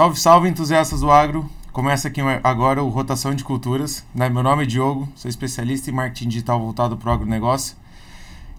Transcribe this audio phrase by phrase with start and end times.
[0.00, 1.46] Salve, salve, entusiastas do agro!
[1.74, 4.02] Começa aqui agora o Rotação de Culturas.
[4.14, 4.30] Né?
[4.30, 7.76] Meu nome é Diogo, sou especialista em marketing digital voltado para o agronegócio.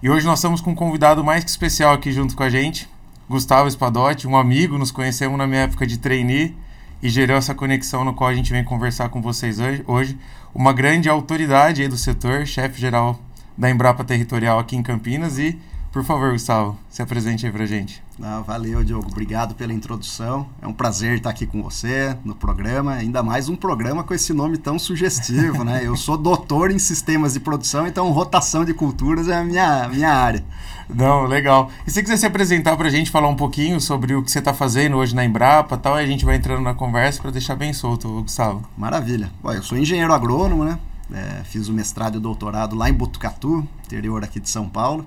[0.03, 2.87] E hoje nós estamos com um convidado mais que especial aqui junto com a gente,
[3.27, 6.55] Gustavo Espadotti, um amigo, nos conhecemos na minha época de trainee
[7.01, 10.15] e gerou essa conexão no qual a gente vem conversar com vocês hoje.
[10.53, 13.19] Uma grande autoridade do setor, chefe geral
[13.57, 15.59] da Embrapa Territorial aqui em Campinas e
[15.91, 18.01] por favor, Gustavo, se apresente aí pra gente.
[18.17, 19.07] Não, valeu, Diogo.
[19.11, 20.47] Obrigado pela introdução.
[20.61, 24.31] É um prazer estar aqui com você no programa, ainda mais um programa com esse
[24.31, 25.81] nome tão sugestivo, né?
[25.83, 30.13] Eu sou doutor em sistemas de produção, então rotação de culturas é a minha, minha
[30.13, 30.43] área.
[30.87, 31.69] Não, legal.
[31.85, 34.53] E se quiser se apresentar pra gente, falar um pouquinho sobre o que você está
[34.53, 37.73] fazendo hoje na Embrapa tal, aí a gente vai entrando na conversa para deixar bem
[37.73, 38.63] solto, Gustavo.
[38.77, 39.31] Maravilha.
[39.41, 40.79] Bom, eu sou engenheiro agrônomo, né?
[41.13, 45.05] É, fiz o mestrado e o doutorado lá em Botucatu, interior aqui de São Paulo.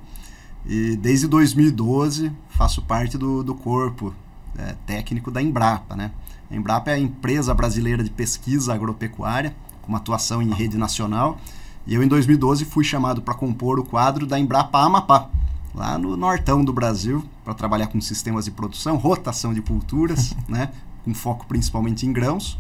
[0.67, 4.15] E desde 2012 faço parte do, do corpo
[4.57, 5.95] é, técnico da Embrapa.
[5.95, 6.11] Né?
[6.51, 11.39] A Embrapa é a empresa brasileira de pesquisa agropecuária, com uma atuação em rede nacional.
[11.87, 15.29] E eu, em 2012, fui chamado para compor o quadro da Embrapa Amapá,
[15.75, 20.71] lá no nortão do Brasil, para trabalhar com sistemas de produção, rotação de culturas, né?
[21.05, 22.59] com foco principalmente em grãos.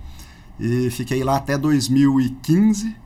[0.60, 3.03] E fiquei lá até 2015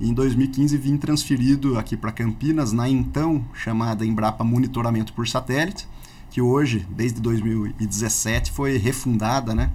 [0.00, 5.86] e em 2015 vim transferido aqui para Campinas, na então chamada Embrapa Monitoramento por Satélite,
[6.30, 9.70] que hoje, desde 2017, foi refundada né,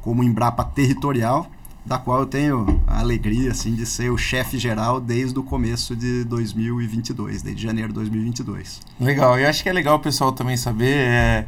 [0.00, 1.50] como Embrapa Territorial,
[1.84, 5.96] da qual eu tenho a alegria assim, de ser o chefe geral desde o começo
[5.96, 8.80] de 2022, desde janeiro de 2022.
[9.00, 10.94] Legal, e acho que é legal o pessoal também saber.
[10.94, 11.46] É...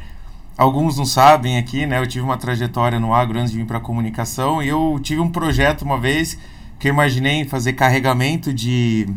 [0.58, 1.98] Alguns não sabem aqui, né?
[1.98, 5.30] Eu tive uma trajetória no agro antes de vir para comunicação e eu tive um
[5.30, 6.38] projeto uma vez
[6.78, 9.08] que eu imaginei fazer carregamento de,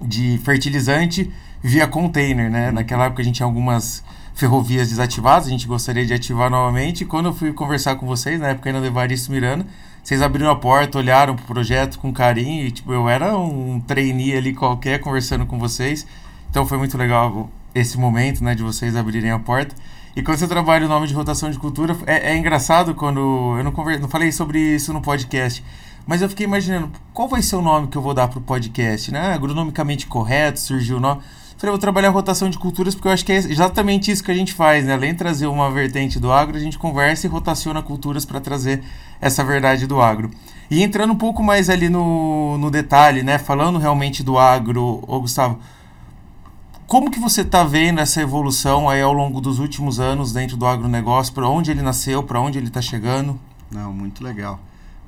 [0.00, 1.30] de fertilizante
[1.62, 2.70] via container, né?
[2.70, 7.04] Naquela época a gente tinha algumas ferrovias desativadas, a gente gostaria de ativar novamente.
[7.04, 9.66] Quando eu fui conversar com vocês, na época ainda do Evaristo Miranda,
[10.02, 14.36] vocês abriram a porta, olharam pro projeto com carinho e, tipo, eu era um trainee
[14.36, 16.06] ali qualquer conversando com vocês.
[16.50, 19.74] Então foi muito legal esse momento, né, de vocês abrirem a porta.
[20.16, 23.56] E quando você trabalha o nome de rotação de cultura, é, é engraçado quando.
[23.56, 25.64] Eu não, conver, não falei sobre isso no podcast,
[26.06, 29.10] mas eu fiquei imaginando, qual vai ser o nome que eu vou dar pro podcast,
[29.10, 29.32] né?
[29.32, 31.22] Agronomicamente correto, surgiu o nome.
[31.56, 34.34] Falei, vou trabalhar rotação de culturas porque eu acho que é exatamente isso que a
[34.34, 34.92] gente faz, né?
[34.92, 38.82] Além de trazer uma vertente do agro, a gente conversa e rotaciona culturas para trazer
[39.20, 40.30] essa verdade do agro.
[40.70, 43.38] E entrando um pouco mais ali no, no detalhe, né?
[43.38, 45.58] Falando realmente do agro, ô Gustavo,
[46.86, 50.66] como que você está vendo essa evolução aí ao longo dos últimos anos dentro do
[50.66, 51.32] agronegócio?
[51.32, 53.40] Para onde ele nasceu, para onde ele está chegando?
[53.70, 54.60] Não, muito legal.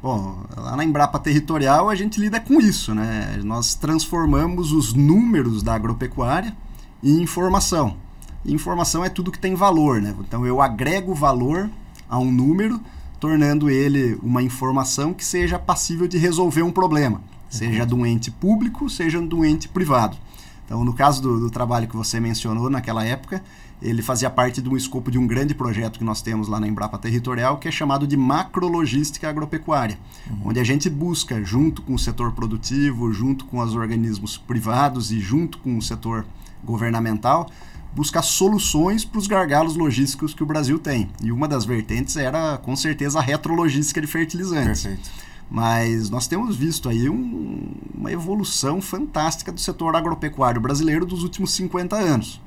[0.07, 3.41] Bom, lá na Embrapa Territorial a gente lida com isso, né?
[3.43, 6.57] Nós transformamos os números da agropecuária
[7.03, 7.97] em informação.
[8.45, 10.15] E informação é tudo que tem valor, né?
[10.21, 11.69] Então eu agrego valor
[12.09, 12.81] a um número,
[13.19, 17.89] tornando ele uma informação que seja passível de resolver um problema, seja uhum.
[17.89, 20.17] de um ente público, seja de um ente privado.
[20.65, 23.43] Então, no caso do, do trabalho que você mencionou naquela época,
[23.81, 26.67] ele fazia parte de um escopo de um grande projeto que nós temos lá na
[26.67, 29.99] Embrapa Territorial, que é chamado de macrologística agropecuária,
[30.31, 30.49] uhum.
[30.49, 35.21] onde a gente busca, junto com o setor produtivo, junto com os organismos privados e
[35.21, 36.25] junto com o setor
[36.65, 37.51] governamental,
[37.95, 41.09] buscar soluções para os gargalos logísticos que o Brasil tem.
[41.23, 44.83] E uma das vertentes era, com certeza, a retrologística de fertilizantes.
[44.83, 45.11] Perfeito.
[45.51, 51.53] Mas nós temos visto aí um, uma evolução fantástica do setor agropecuário brasileiro dos últimos
[51.53, 52.41] 50 anos.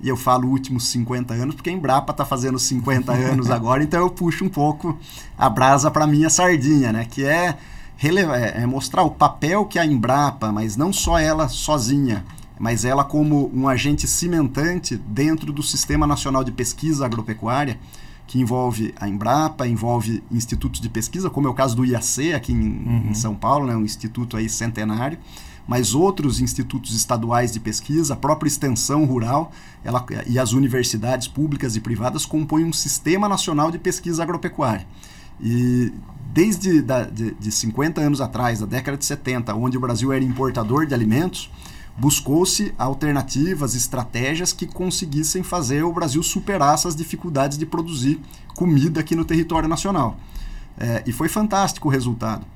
[0.00, 4.00] E eu falo últimos 50 anos porque a Embrapa está fazendo 50 anos agora, então
[4.00, 4.98] eu puxo um pouco
[5.36, 7.04] a brasa para minha sardinha, né?
[7.04, 7.56] Que é,
[8.02, 12.24] é, é mostrar o papel que a Embrapa, mas não só ela sozinha,
[12.58, 17.78] mas ela como um agente cimentante dentro do Sistema Nacional de Pesquisa Agropecuária,
[18.26, 22.52] que envolve a Embrapa, envolve institutos de pesquisa, como é o caso do IAC aqui
[22.52, 23.06] em, uhum.
[23.10, 25.18] em São Paulo, né, um instituto aí centenário,
[25.66, 29.50] mas outros institutos estaduais de pesquisa, a própria extensão rural
[29.84, 34.86] ela, e as universidades públicas e privadas compõem um sistema nacional de pesquisa agropecuária.
[35.40, 35.92] E
[36.32, 40.24] desde da, de, de 50 anos atrás, da década de 70, onde o Brasil era
[40.24, 41.50] importador de alimentos,
[41.96, 48.20] buscou-se alternativas, estratégias que conseguissem fazer o Brasil superar essas dificuldades de produzir
[48.54, 50.16] comida aqui no território nacional.
[50.78, 52.46] É, e foi fantástico o resultado.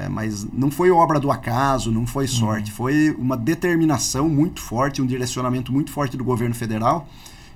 [0.00, 2.76] É, mas não foi obra do acaso, não foi sorte, uhum.
[2.76, 7.06] foi uma determinação muito forte, um direcionamento muito forte do governo federal,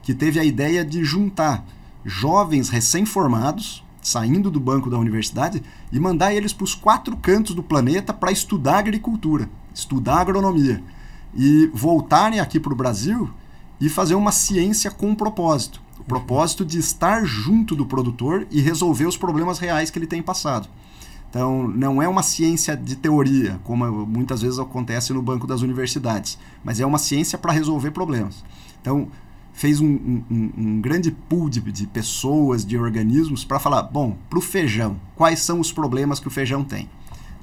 [0.03, 1.65] que teve a ideia de juntar
[2.05, 7.63] jovens recém-formados, saindo do banco da universidade, e mandar eles para os quatro cantos do
[7.63, 10.85] planeta para estudar agricultura, estudar agronomia,
[11.35, 13.31] e voltarem aqui para o Brasil
[13.81, 15.81] e fazer uma ciência com propósito.
[15.99, 20.21] O propósito de estar junto do produtor e resolver os problemas reais que ele tem
[20.21, 20.69] passado.
[21.35, 26.39] Então, não é uma ciência de teoria, como muitas vezes acontece no banco das universidades,
[26.63, 28.45] mas é uma ciência para resolver problemas.
[28.81, 29.09] Então,
[29.53, 34.39] fez um, um, um grande pool de, de, pessoas, de organismos, para falar: bom, para
[34.39, 36.89] o feijão, quais são os problemas que o feijão tem?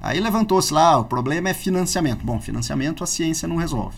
[0.02, 2.26] Aí levantou-se lá: o problema é financiamento.
[2.26, 3.98] Bom, financiamento a ciência não resolve.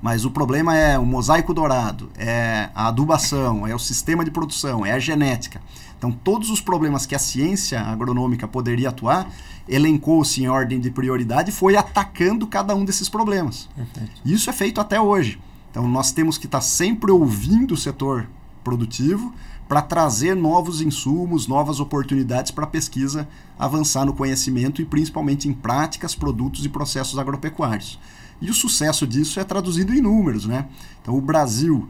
[0.00, 4.86] Mas o problema é o mosaico dourado, é a adubação, é o sistema de produção,
[4.86, 5.60] é a genética.
[5.98, 9.28] Então, todos os problemas que a ciência agronômica poderia atuar,
[9.68, 13.68] elencou-se em ordem de prioridade e foi atacando cada um desses problemas.
[13.74, 14.20] Perfeito.
[14.24, 15.40] Isso é feito até hoje.
[15.70, 18.28] Então, nós temos que estar sempre ouvindo o setor
[18.62, 19.34] produtivo
[19.68, 23.28] para trazer novos insumos, novas oportunidades para a pesquisa
[23.58, 27.98] avançar no conhecimento e principalmente em práticas, produtos e processos agropecuários.
[28.40, 30.46] E o sucesso disso é traduzido em números.
[30.46, 30.66] Né?
[31.02, 31.88] Então, o Brasil,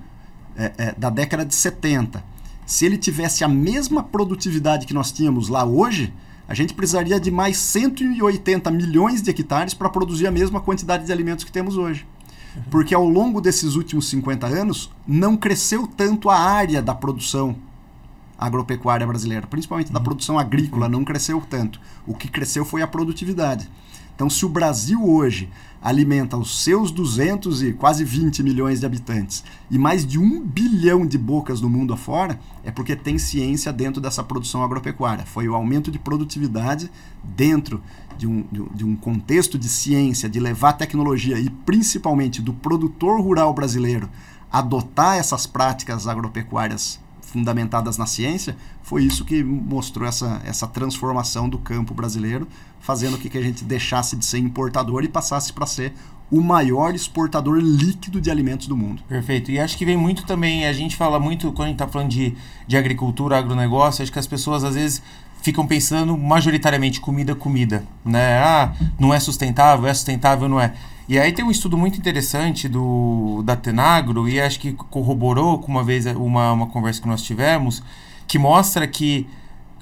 [0.57, 2.25] é, é, da década de 70,
[2.69, 6.13] se ele tivesse a mesma produtividade que nós tínhamos lá hoje,
[6.47, 11.11] a gente precisaria de mais 180 milhões de hectares para produzir a mesma quantidade de
[11.11, 12.07] alimentos que temos hoje.
[12.71, 17.57] Porque ao longo desses últimos 50 anos, não cresceu tanto a área da produção
[18.39, 20.05] agropecuária brasileira, principalmente da uhum.
[20.05, 21.81] produção agrícola, não cresceu tanto.
[22.07, 23.67] O que cresceu foi a produtividade.
[24.19, 25.49] Então, se o Brasil hoje
[25.81, 31.07] alimenta os seus 200 e quase 20 milhões de habitantes e mais de um bilhão
[31.07, 35.25] de bocas no mundo afora, é porque tem ciência dentro dessa produção agropecuária.
[35.25, 36.91] Foi o aumento de produtividade
[37.23, 37.81] dentro
[38.17, 38.45] de um,
[38.75, 44.11] de um contexto de ciência, de levar tecnologia e principalmente do produtor rural brasileiro
[44.51, 46.99] adotar essas práticas agropecuárias
[47.29, 52.49] fundamentadas na ciência, foi isso que mostrou essa, essa transformação do campo brasileiro,
[52.81, 55.93] fazendo com que a gente deixasse de ser importador e passasse para ser
[56.31, 59.03] o maior exportador líquido de alimentos do mundo.
[59.09, 59.51] Perfeito.
[59.51, 62.11] E acho que vem muito também, a gente fala muito, quando a gente está falando
[62.11, 62.37] de,
[62.67, 65.03] de agricultura, agronegócio, acho que as pessoas às vezes
[65.41, 68.39] ficam pensando majoritariamente comida, comida, né?
[68.39, 70.75] Ah, não é sustentável, é sustentável, não é.
[71.09, 75.73] E aí tem um estudo muito interessante do da Tenagro, e acho que corroborou com
[75.73, 77.83] uma vez uma, uma conversa que nós tivemos,
[78.27, 79.27] que mostra que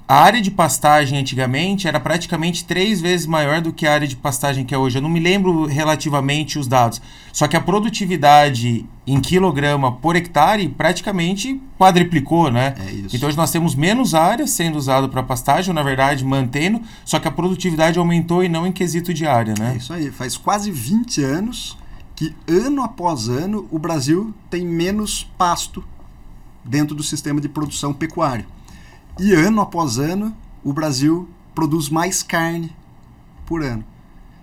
[0.08, 4.14] a área de pastagem antigamente era praticamente três vezes maior do que a área de
[4.14, 4.99] pastagem que é hoje.
[4.99, 7.03] Eu não me lembro relativamente os dados.
[7.32, 12.75] Só que a produtividade em quilograma por hectare praticamente quadriplicou, né?
[12.79, 13.17] É isso.
[13.17, 17.26] Então hoje nós temos menos área sendo usada para pastagem, na verdade, mantendo, só que
[17.26, 19.73] a produtividade aumentou e não em quesito de área, né?
[19.75, 20.11] É isso aí.
[20.12, 21.76] Faz quase 20 anos
[22.14, 25.85] que ano após ano o Brasil tem menos pasto
[26.64, 28.47] dentro do sistema de produção pecuária.
[29.18, 32.70] E ano após ano, o Brasil produz mais carne
[33.46, 33.84] por ano.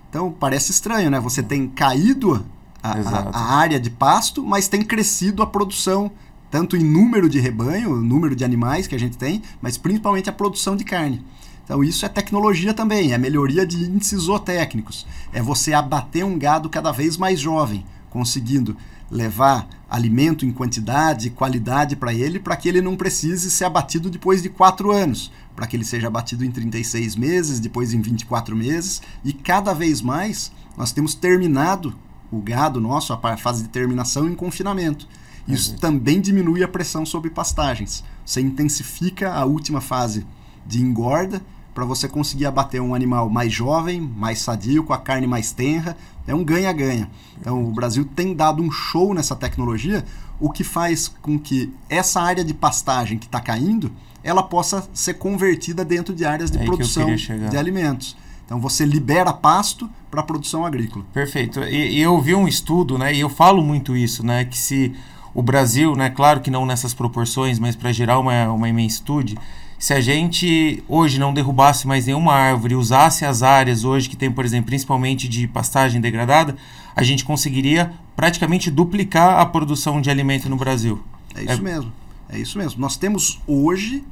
[0.09, 1.19] Então parece estranho, né?
[1.19, 2.43] Você tem caído
[2.81, 6.11] a, a, a, área de pasto, mas tem crescido a produção,
[6.49, 10.33] tanto em número de rebanho, número de animais que a gente tem, mas principalmente a
[10.33, 11.23] produção de carne.
[11.63, 15.05] Então isso é tecnologia também, é melhoria de índices zootécnicos.
[15.31, 18.75] É você abater um gado cada vez mais jovem, conseguindo
[19.09, 24.09] levar alimento em quantidade e qualidade para ele, para que ele não precise ser abatido
[24.09, 28.55] depois de quatro anos, para que ele seja abatido em 36 meses, depois em 24
[28.55, 31.95] meses, e cada vez mais nós temos terminado
[32.31, 35.07] o gado nosso, a fase de terminação, em confinamento.
[35.47, 35.78] Isso uhum.
[35.78, 38.04] também diminui a pressão sobre pastagens.
[38.25, 40.25] Você intensifica a última fase
[40.66, 41.42] de engorda
[41.73, 45.97] para você conseguir abater um animal mais jovem, mais sadio, com a carne mais tenra.
[46.27, 47.09] É um ganha-ganha.
[47.39, 50.06] Então, o Brasil tem dado um show nessa tecnologia,
[50.39, 53.92] o que faz com que essa área de pastagem que está caindo,
[54.23, 58.15] ela possa ser convertida dentro de áreas de é produção de alimentos.
[58.45, 61.06] Então você libera pasto para a produção agrícola.
[61.13, 61.59] Perfeito.
[61.63, 63.13] E, eu vi um estudo, né?
[63.13, 64.45] E eu falo muito isso, né?
[64.45, 64.94] Que se
[65.33, 66.09] o Brasil, né?
[66.09, 69.37] Claro que não nessas proporções, mas para gerar uma, uma imensidade,
[69.83, 74.31] se a gente hoje não derrubasse mais nenhuma árvore, usasse as áreas hoje que tem,
[74.31, 76.56] por exemplo, principalmente de pastagem degradada,
[76.95, 81.04] a gente conseguiria praticamente duplicar a produção de alimento no Brasil.
[81.35, 81.57] É isso é...
[81.57, 81.92] mesmo.
[82.30, 82.80] É isso mesmo.
[82.80, 84.06] Nós temos hoje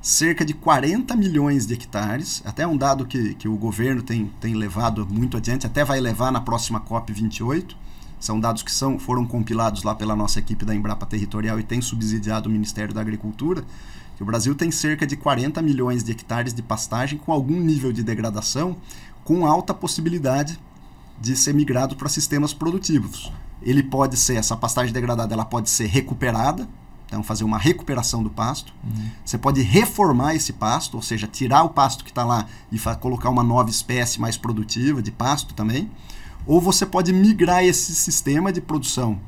[0.00, 4.54] cerca de 40 milhões de hectares, até um dado que, que o governo tem, tem
[4.54, 7.76] levado muito adiante, até vai levar na próxima COP 28.
[8.20, 11.80] São dados que são, foram compilados lá pela nossa equipe da Embrapa Territorial e tem
[11.80, 13.64] subsidiado o Ministério da Agricultura
[14.20, 17.90] que o Brasil tem cerca de 40 milhões de hectares de pastagem com algum nível
[17.90, 18.76] de degradação,
[19.24, 20.60] com alta possibilidade
[21.18, 23.32] de ser migrado para sistemas produtivos.
[23.62, 26.68] Ele pode ser, essa pastagem degradada, ela pode ser recuperada,
[27.06, 28.74] então fazer uma recuperação do pasto.
[28.84, 29.08] Uhum.
[29.24, 33.30] Você pode reformar esse pasto, ou seja, tirar o pasto que está lá e colocar
[33.30, 35.90] uma nova espécie mais produtiva de pasto também.
[36.46, 39.18] Ou você pode migrar esse sistema de produção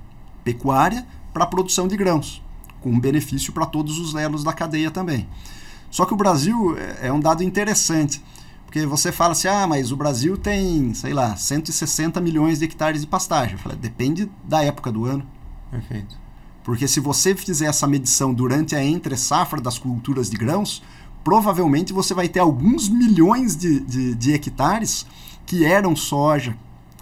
[0.44, 2.42] pecuária para a produção de grãos
[2.82, 5.28] com benefício para todos os elos da cadeia também.
[5.90, 8.22] Só que o Brasil é, é um dado interessante,
[8.64, 13.02] porque você fala assim, ah, mas o Brasil tem, sei lá, 160 milhões de hectares
[13.02, 13.52] de pastagem.
[13.52, 15.26] Eu falo, depende da época do ano.
[15.70, 16.18] Perfeito.
[16.64, 20.82] Porque se você fizer essa medição durante a entre-safra das culturas de grãos,
[21.22, 25.06] provavelmente você vai ter alguns milhões de, de, de hectares
[25.44, 26.56] que eram soja,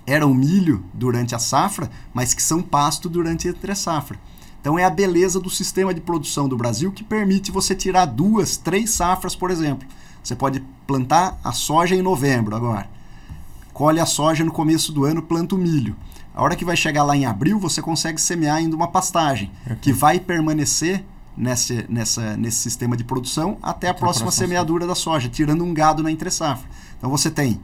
[0.06, 4.18] eram milho durante a safra, mas que são pasto durante a entre-safra.
[4.60, 8.56] Então é a beleza do sistema de produção do Brasil que permite você tirar duas,
[8.56, 9.88] três safras, por exemplo.
[10.22, 12.88] Você pode plantar a soja em novembro agora.
[13.72, 15.96] Colhe a soja no começo do ano, planta o milho.
[16.34, 19.50] A hora que vai chegar lá em abril, você consegue semear ainda uma pastagem,
[19.80, 21.04] que vai permanecer
[21.36, 25.72] nesse, nessa, nesse sistema de produção até a próxima, próxima semeadura da soja, tirando um
[25.72, 26.68] gado na entre-safra.
[26.98, 27.60] Então você tem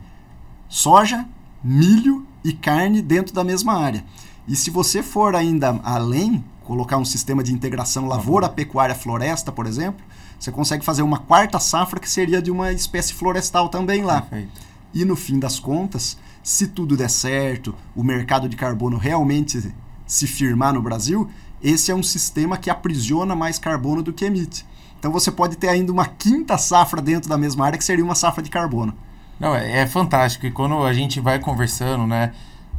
[0.69, 1.27] soja,
[1.63, 4.05] milho e carne dentro da mesma área.
[4.49, 9.67] E se você for ainda além, colocar um sistema de integração lavoura, pecuária, floresta, por
[9.67, 10.05] exemplo,
[10.39, 14.23] você consegue fazer uma quarta safra que seria de uma espécie florestal também lá.
[14.23, 14.61] Perfeito.
[14.93, 19.73] E no fim das contas, se tudo der certo, o mercado de carbono realmente
[20.07, 21.31] se firmar no Brasil,
[21.63, 24.67] esse é um sistema que aprisiona mais carbono do que emite.
[24.99, 28.15] Então você pode ter ainda uma quinta safra dentro da mesma área que seria uma
[28.15, 28.93] safra de carbono.
[29.39, 30.47] Não, é, é fantástico.
[30.47, 32.33] E quando a gente vai conversando, né?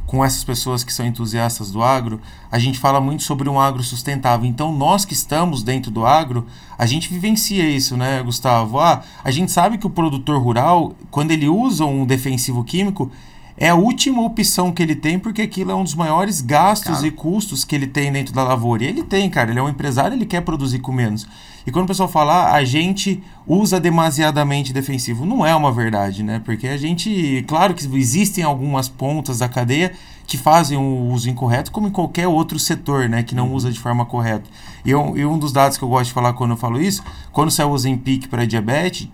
[0.08, 2.18] Com essas pessoas que são entusiastas do agro,
[2.50, 4.48] a gente fala muito sobre um agro sustentável.
[4.48, 6.46] Então, nós que estamos dentro do agro,
[6.78, 8.80] a gente vivencia isso, né, Gustavo?
[8.80, 13.12] Ah, a gente sabe que o produtor rural, quando ele usa um defensivo químico,
[13.60, 17.10] é a última opção que ele tem, porque aquilo é um dos maiores gastos e
[17.10, 18.84] custos que ele tem dentro da lavoura.
[18.84, 21.26] E ele tem, cara, ele é um empresário, ele quer produzir com menos.
[21.66, 26.22] E quando o pessoal fala, ah, a gente usa demasiadamente defensivo, não é uma verdade,
[26.22, 26.40] né?
[26.44, 29.92] Porque a gente, claro que existem algumas pontas da cadeia
[30.24, 33.54] que fazem o uso incorreto, como em qualquer outro setor, né, que não uhum.
[33.54, 34.44] usa de forma correta.
[34.84, 37.02] E, eu, e um dos dados que eu gosto de falar quando eu falo isso,
[37.32, 39.08] quando saiu o Ozempic para diabetes,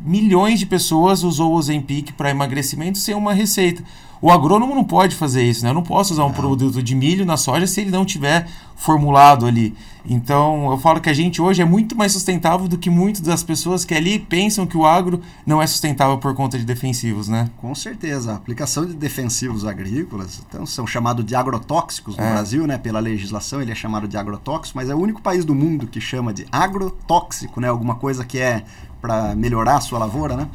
[0.00, 3.82] milhões de pessoas usou o Ozempic para emagrecimento sem uma receita.
[4.20, 5.70] O agrônomo não pode fazer isso, né?
[5.70, 9.46] Eu não posso usar um produto de milho na soja se ele não tiver formulado
[9.46, 9.74] ali.
[10.04, 13.42] Então, eu falo que a gente hoje é muito mais sustentável do que muitas das
[13.42, 17.50] pessoas que ali pensam que o agro não é sustentável por conta de defensivos, né?
[17.58, 18.32] Com certeza.
[18.32, 22.32] A aplicação de defensivos agrícolas então, são chamados de agrotóxicos no é.
[22.32, 22.78] Brasil, né?
[22.78, 26.00] Pela legislação, ele é chamado de agrotóxico, mas é o único país do mundo que
[26.00, 27.68] chama de agrotóxico, né?
[27.68, 28.64] Alguma coisa que é
[29.00, 30.48] para melhorar a sua lavoura, né?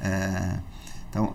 [0.00, 0.58] É,
[1.08, 1.34] então,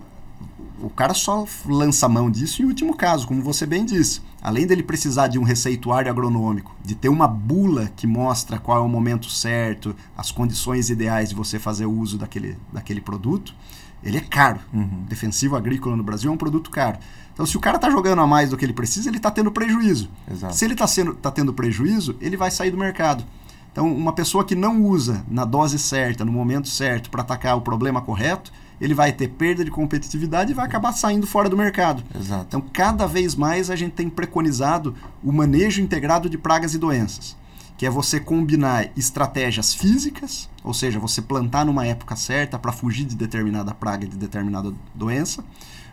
[0.80, 4.20] o cara só lança mão disso em último caso, como você bem disse.
[4.40, 8.80] Além dele precisar de um receituário agronômico, de ter uma bula que mostra qual é
[8.80, 13.54] o momento certo, as condições ideais de você fazer o uso daquele, daquele produto,
[14.02, 14.60] ele é caro.
[14.72, 15.04] Uhum.
[15.08, 16.98] Defensivo agrícola no Brasil é um produto caro.
[17.32, 19.50] Então, se o cara está jogando a mais do que ele precisa, ele está tendo
[19.50, 20.08] prejuízo.
[20.30, 20.54] Exato.
[20.54, 20.86] Se ele está
[21.20, 23.24] tá tendo prejuízo, ele vai sair do mercado.
[23.78, 27.60] Então, uma pessoa que não usa na dose certa, no momento certo, para atacar o
[27.60, 32.02] problema correto, ele vai ter perda de competitividade e vai acabar saindo fora do mercado.
[32.12, 32.46] Exato.
[32.48, 37.36] Então, cada vez mais a gente tem preconizado o manejo integrado de pragas e doenças,
[37.76, 43.04] que é você combinar estratégias físicas, ou seja, você plantar numa época certa para fugir
[43.04, 45.44] de determinada praga e de determinada doença,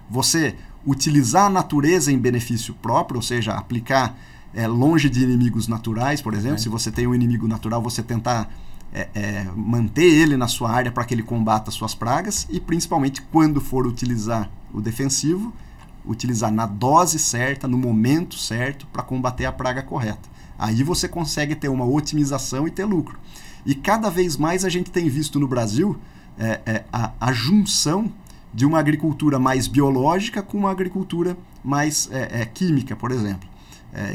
[0.10, 4.18] você utilizar a natureza em benefício próprio, ou seja, aplicar
[4.56, 8.50] é, longe de inimigos naturais, por exemplo, se você tem um inimigo natural, você tentar
[8.94, 13.22] é, é, manter ele na sua área para que ele combata suas pragas e principalmente
[13.22, 15.54] quando for utilizar o defensivo,
[16.06, 20.30] utilizar na dose certa, no momento certo para combater a praga correta.
[20.58, 23.20] Aí você consegue ter uma otimização e ter lucro.
[23.66, 25.98] E cada vez mais a gente tem visto no Brasil
[26.38, 28.12] é, é a, a, junção
[28.54, 33.50] de uma agricultura mais biológica com uma agricultura mais é, é, química, por exemplo.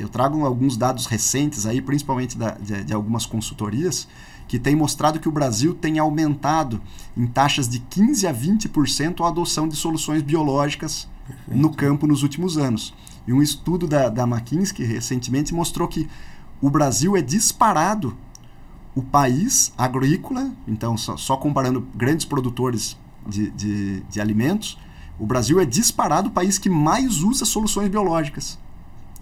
[0.00, 4.06] Eu trago alguns dados recentes aí, principalmente da, de, de algumas consultorias,
[4.46, 6.80] que tem mostrado que o Brasil tem aumentado
[7.16, 11.60] em taxas de 15 a 20% a adoção de soluções biológicas Perfeito.
[11.60, 12.92] no campo nos últimos anos.
[13.26, 16.08] E um estudo da, da McKinsey recentemente mostrou que
[16.60, 18.16] o Brasil é disparado
[18.94, 24.76] o país agrícola, então só, só comparando grandes produtores de, de, de alimentos,
[25.18, 28.58] o Brasil é disparado o país que mais usa soluções biológicas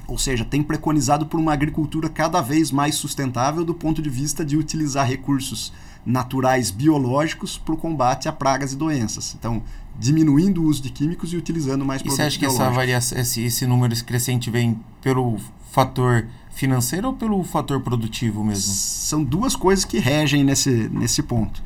[0.08, 4.42] ou seja, tem preconizado por uma agricultura cada vez mais sustentável do ponto de vista
[4.42, 5.70] de utilizar recursos
[6.04, 9.36] naturais biológicos para o combate a pragas e doenças.
[9.38, 9.62] Então,
[9.98, 13.18] diminuindo o uso de químicos e utilizando mais e produtos você acha que essa variação,
[13.18, 15.36] esse, esse número crescente vem pelo
[15.70, 18.72] fator financeiro ou pelo fator produtivo mesmo?
[18.72, 21.62] São duas coisas que regem nesse, nesse ponto.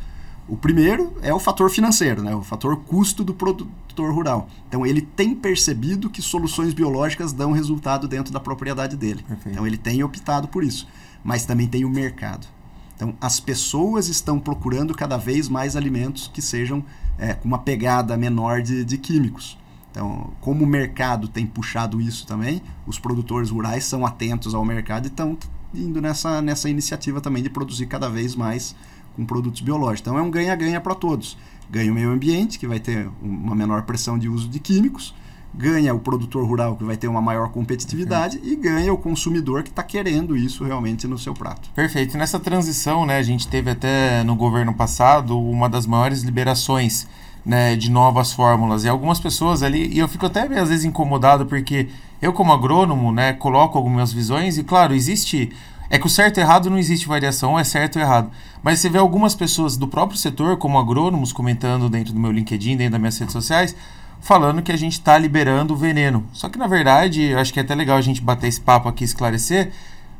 [0.48, 2.34] O primeiro é o fator financeiro, né?
[2.34, 4.48] o fator custo do produtor rural.
[4.68, 9.22] Então ele tem percebido que soluções biológicas dão resultado dentro da propriedade dele.
[9.22, 9.50] Perfeito.
[9.50, 10.86] Então ele tem optado por isso.
[11.22, 12.46] Mas também tem o mercado.
[12.96, 16.84] Então as pessoas estão procurando cada vez mais alimentos que sejam
[17.18, 19.58] é, com uma pegada menor de, de químicos.
[19.90, 25.04] Então, como o mercado tem puxado isso também, os produtores rurais são atentos ao mercado
[25.04, 25.36] e estão
[25.74, 28.74] indo nessa, nessa iniciativa também de produzir cada vez mais
[29.14, 30.00] com produtos biológicos.
[30.00, 31.36] Então, é um ganha-ganha para todos.
[31.70, 35.14] Ganha o meio ambiente, que vai ter uma menor pressão de uso de químicos,
[35.54, 38.44] ganha o produtor rural, que vai ter uma maior competitividade, uhum.
[38.44, 41.70] e ganha o consumidor que está querendo isso realmente no seu prato.
[41.74, 42.16] Perfeito.
[42.16, 47.06] Nessa transição, né, a gente teve até no governo passado uma das maiores liberações
[47.44, 48.84] né, de novas fórmulas.
[48.84, 51.88] E algumas pessoas ali, e eu fico até às vezes incomodado, porque
[52.20, 55.50] eu, como agrônomo, né, coloco algumas visões, e claro, existe.
[55.92, 58.30] É que o certo e errado não existe variação, é certo ou errado.
[58.62, 62.78] Mas você vê algumas pessoas do próprio setor, como agrônomos, comentando dentro do meu LinkedIn,
[62.78, 63.76] dentro das minhas redes sociais,
[64.18, 66.24] falando que a gente está liberando o veneno.
[66.32, 68.88] Só que, na verdade, eu acho que é até legal a gente bater esse papo
[68.88, 69.70] aqui esclarecer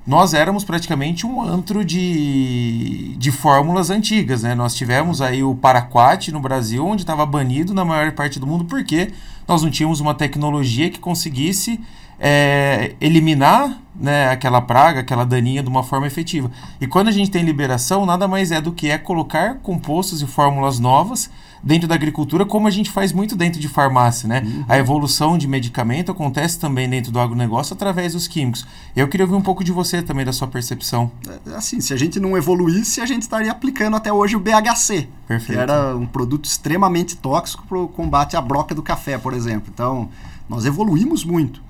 [0.07, 4.55] nós éramos praticamente um antro de, de fórmulas antigas, né?
[4.55, 8.64] Nós tivemos aí o Paraquat no Brasil, onde estava banido na maior parte do mundo,
[8.64, 9.12] porque
[9.47, 11.81] nós não tínhamos uma tecnologia que conseguisse
[12.25, 16.49] é, eliminar né, aquela praga, aquela daninha de uma forma efetiva.
[16.81, 20.26] E quando a gente tem liberação, nada mais é do que é colocar compostos e
[20.26, 21.29] fórmulas novas
[21.61, 24.43] dentro da agricultura, como a gente faz muito dentro de farmácia, né?
[24.45, 24.64] Uhum.
[24.69, 28.67] A evolução de medicamento acontece também dentro do agronegócio através dos químicos.
[28.97, 31.11] Eu queria ouvir um pouco de você também, da sua percepção.
[31.29, 35.09] É, assim, se a gente não evoluísse, a gente estaria aplicando até hoje o BHC,
[35.26, 35.52] Perfeito.
[35.52, 39.71] que era um produto extremamente tóxico para o combate à broca do café, por exemplo.
[39.73, 40.09] Então,
[40.49, 41.62] nós evoluímos muito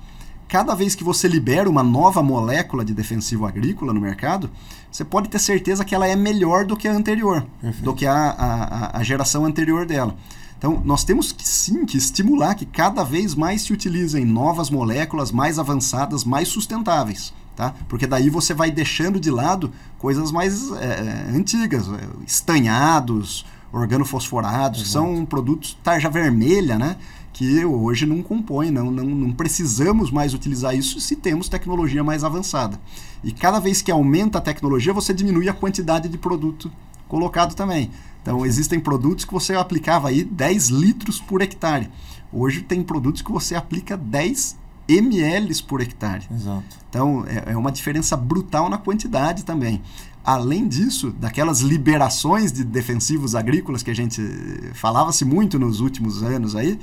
[0.53, 4.51] cada vez que você libera uma nova molécula de defensivo agrícola no mercado,
[4.91, 7.83] você pode ter certeza que ela é melhor do que a anterior, Perfeito.
[7.83, 10.15] do que a, a, a geração anterior dela.
[10.55, 15.31] Então, nós temos que sim que estimular que cada vez mais se utilizem novas moléculas
[15.31, 17.33] mais avançadas, mais sustentáveis.
[17.55, 17.73] Tá?
[17.89, 24.87] Porque daí você vai deixando de lado coisas mais é, antigas, é, estanhados, organofosforados, que
[24.87, 26.95] são produtos tarja vermelha, né?
[27.33, 32.23] Que hoje não compõe, não, não, não precisamos mais utilizar isso se temos tecnologia mais
[32.23, 32.79] avançada.
[33.23, 36.71] E cada vez que aumenta a tecnologia, você diminui a quantidade de produto
[37.07, 37.89] colocado também.
[38.21, 41.89] Então, existem produtos que você aplicava aí 10 litros por hectare.
[42.31, 44.55] Hoje tem produtos que você aplica 10
[44.87, 46.25] ml por hectare.
[46.31, 46.63] Exato.
[46.89, 49.81] Então, é, é uma diferença brutal na quantidade também.
[50.23, 54.21] Além disso, daquelas liberações de defensivos agrícolas que a gente
[54.73, 56.79] falava-se muito nos últimos anos aí,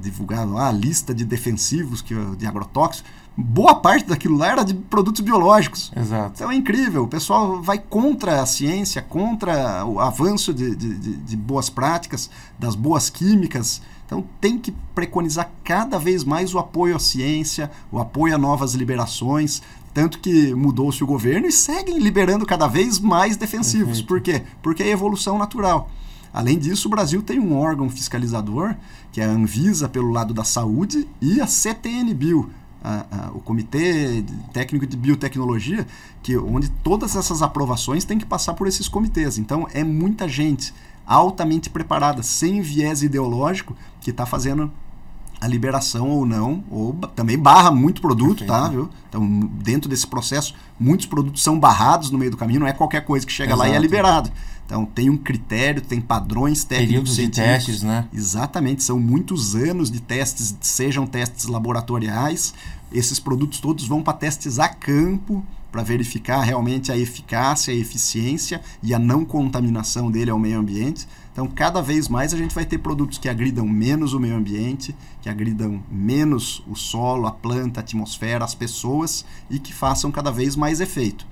[0.00, 3.04] divulgado lá a lista de defensivos que, de agrotóxicos,
[3.36, 5.92] boa parte daquilo lá era de produtos biológicos.
[5.96, 6.32] Exato.
[6.36, 11.36] Então é incrível, o pessoal vai contra a ciência, contra o avanço de, de, de
[11.36, 13.80] boas práticas, das boas químicas.
[14.06, 18.74] Então tem que preconizar cada vez mais o apoio à ciência, o apoio a novas
[18.74, 19.62] liberações.
[19.92, 24.02] Tanto que mudou-se o governo e seguem liberando cada vez mais defensivos.
[24.02, 24.06] Perfeito.
[24.08, 24.42] Por quê?
[24.60, 25.88] Porque é evolução natural.
[26.34, 28.74] Além disso, o Brasil tem um órgão fiscalizador,
[29.12, 32.50] que é a Anvisa pelo lado da saúde, e a CTN-Bio,
[33.32, 35.86] o Comitê Técnico de Biotecnologia,
[36.22, 39.38] que, onde todas essas aprovações têm que passar por esses comitês.
[39.38, 40.74] Então, é muita gente
[41.06, 44.72] altamente preparada, sem viés ideológico, que está fazendo
[45.40, 48.88] a liberação ou não, ou também barra muito produto, tá, viu?
[49.08, 49.28] Então,
[49.62, 53.26] dentro desse processo, muitos produtos são barrados no meio do caminho, não é qualquer coisa
[53.26, 53.68] que chega Exato.
[53.68, 54.32] lá e é liberado.
[54.66, 58.08] Então, tem um critério, tem padrões técnicos Períodos de testes, né?
[58.12, 62.54] Exatamente, são muitos anos de testes, sejam testes laboratoriais.
[62.90, 68.60] Esses produtos todos vão para testes a campo, para verificar realmente a eficácia, a eficiência
[68.82, 71.06] e a não contaminação dele ao meio ambiente.
[71.32, 74.94] Então, cada vez mais a gente vai ter produtos que agridam menos o meio ambiente,
[75.20, 80.30] que agridam menos o solo, a planta, a atmosfera, as pessoas e que façam cada
[80.30, 81.26] vez mais efeito.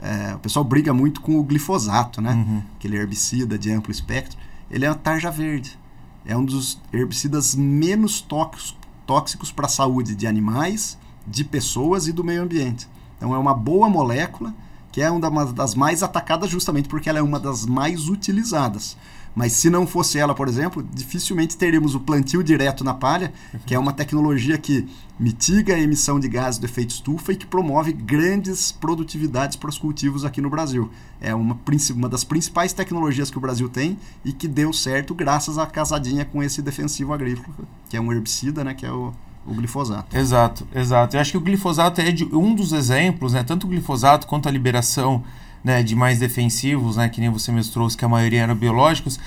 [0.00, 2.32] É, o pessoal briga muito com o glifosato, né?
[2.32, 2.62] Uhum.
[2.76, 4.38] Aquele herbicida de amplo espectro.
[4.70, 5.78] Ele é a tarja verde.
[6.24, 12.22] É um dos herbicidas menos tóxicos para a saúde de animais, de pessoas e do
[12.22, 12.88] meio ambiente.
[13.16, 14.54] Então é uma boa molécula
[14.90, 18.96] que é uma das mais atacadas justamente porque ela é uma das mais utilizadas.
[19.38, 23.32] Mas se não fosse ela, por exemplo, dificilmente teríamos o plantio direto na palha,
[23.64, 24.84] que é uma tecnologia que
[25.16, 29.78] mitiga a emissão de gases do efeito estufa e que promove grandes produtividades para os
[29.78, 30.90] cultivos aqui no Brasil.
[31.20, 31.56] É uma,
[31.94, 36.24] uma das principais tecnologias que o Brasil tem e que deu certo graças à casadinha
[36.24, 37.54] com esse defensivo agrícola,
[37.88, 39.12] que é um herbicida, né, que é o,
[39.46, 40.16] o glifosato.
[40.16, 41.14] Exato, exato.
[41.14, 44.48] Eu acho que o glifosato é de, um dos exemplos, né, tanto o glifosato quanto
[44.48, 45.22] a liberação
[45.62, 49.18] né, de mais defensivos, né, que nem você mesmo trouxe, que a maioria eram biológicos.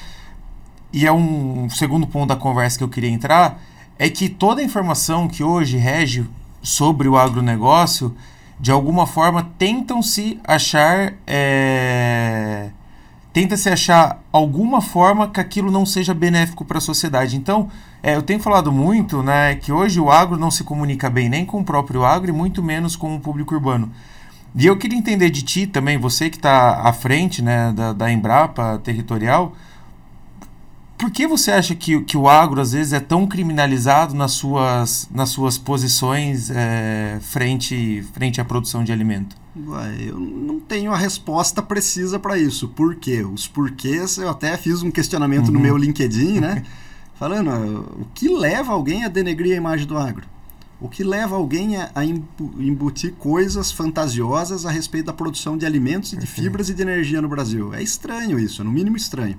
[0.94, 3.62] E é um, um segundo ponto da conversa que eu queria entrar,
[3.98, 6.26] é que toda a informação que hoje rege
[6.62, 8.16] sobre o agronegócio,
[8.60, 12.70] de alguma forma tentam se achar é,
[13.34, 17.38] tenta se achar alguma forma que aquilo não seja benéfico para a sociedade.
[17.38, 17.70] Então,
[18.04, 21.46] é, eu tenho falado muito né, que hoje o agro não se comunica bem nem
[21.46, 23.92] com o próprio agro e muito menos com o público urbano.
[24.56, 28.12] E eu queria entender de ti também, você que está à frente né, da, da
[28.12, 29.56] Embrapa territorial,
[30.98, 35.10] por que você acha que, que o agro às vezes é tão criminalizado nas suas,
[35.12, 39.36] nas suas posições é, frente, frente à produção de alimento?
[40.00, 42.68] Eu não tenho a resposta precisa para isso.
[42.68, 43.24] Por quê?
[43.24, 45.54] Os porquês, eu até fiz um questionamento uhum.
[45.54, 46.64] no meu LinkedIn, né?
[47.16, 47.50] Falando,
[48.00, 50.28] o que leva alguém a denegrir a imagem do agro?
[50.82, 56.12] O que leva alguém a, a embutir coisas fantasiosas a respeito da produção de alimentos
[56.12, 57.72] e de fibras e de energia no Brasil?
[57.72, 59.38] É estranho isso, no mínimo estranho.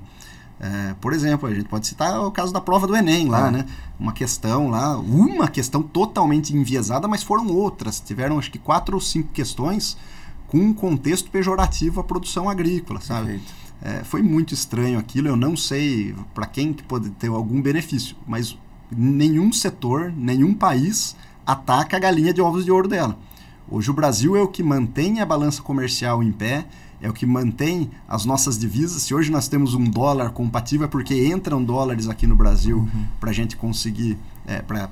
[0.61, 3.51] É, por exemplo, a gente pode citar o caso da prova do Enem lá, ah.
[3.51, 3.67] né?
[3.99, 7.99] Uma questão lá, uma questão totalmente enviesada, mas foram outras.
[7.99, 9.97] Tiveram acho que quatro ou cinco questões
[10.47, 13.43] com um contexto pejorativo à produção agrícola, sabe?
[13.83, 18.15] É, foi muito estranho aquilo, eu não sei para quem que pode ter algum benefício,
[18.25, 18.57] mas
[18.97, 23.19] nenhum setor, nenhum país ataca a galinha de ovos de ouro dela.
[23.71, 26.67] Hoje o Brasil é o que mantém a balança comercial em pé,
[27.01, 29.03] é o que mantém as nossas divisas.
[29.03, 33.07] Se hoje nós temos um dólar compatível, é porque entram dólares aqui no Brasil uhum.
[33.19, 34.89] para a gente conseguir, é, para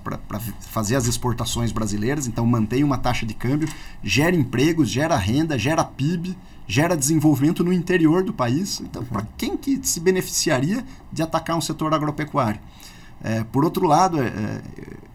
[0.61, 2.27] fazer as exportações brasileiras.
[2.27, 3.69] Então, mantém uma taxa de câmbio,
[4.03, 6.37] gera empregos, gera renda, gera PIB,
[6.67, 8.81] gera desenvolvimento no interior do país.
[8.81, 9.09] Então, uhum.
[9.09, 12.61] para quem que se beneficiaria de atacar um setor agropecuário?
[13.23, 14.63] É, por outro lado, é, é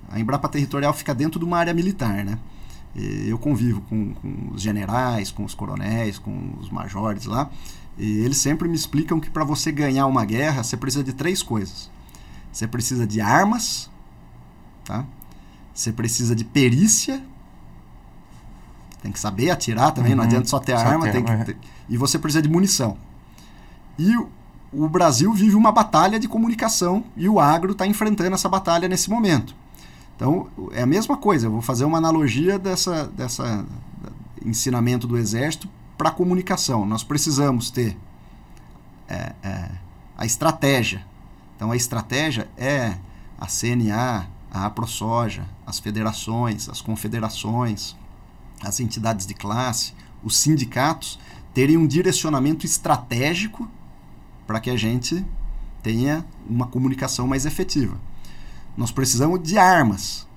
[0.10, 2.40] a Embrapa Territorial fica dentro de uma área militar, né?
[2.96, 7.50] eu convivo com, com, os generais, com os coronéis, com os majores lá,
[7.98, 11.44] e eles sempre me explicam que para você ganhar uma guerra, você precisa de três
[11.44, 11.92] coisas.
[12.52, 13.90] Você precisa de armas,
[14.86, 15.06] tá?
[15.74, 17.22] Você precisa de perícia,
[19.02, 21.58] tem que saber atirar também, uhum, não adianta só ter só arma, ter, que ter,
[21.90, 22.98] e você precisa de munição.
[24.00, 24.16] E
[24.72, 29.10] o Brasil vive uma batalha de comunicação e o agro está enfrentando essa batalha nesse
[29.10, 29.54] momento.
[30.16, 33.66] Então, é a mesma coisa, eu vou fazer uma analogia dessa, dessa
[34.46, 36.86] ensinamento do Exército para a comunicação.
[36.86, 37.98] Nós precisamos ter
[39.10, 39.72] é, é,
[40.18, 41.06] a estratégia.
[41.56, 42.98] Então, a estratégia é
[43.38, 47.96] a CNA, a AproSoja, as federações, as confederações,
[48.62, 51.20] as entidades de classe, os sindicatos
[51.54, 53.70] terem um direcionamento estratégico
[54.48, 55.26] para que a gente
[55.84, 57.98] tenha uma comunicação mais efetiva
[58.78, 60.28] nós precisamos de armas.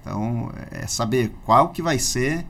[0.00, 2.44] Então, é saber qual que vai ser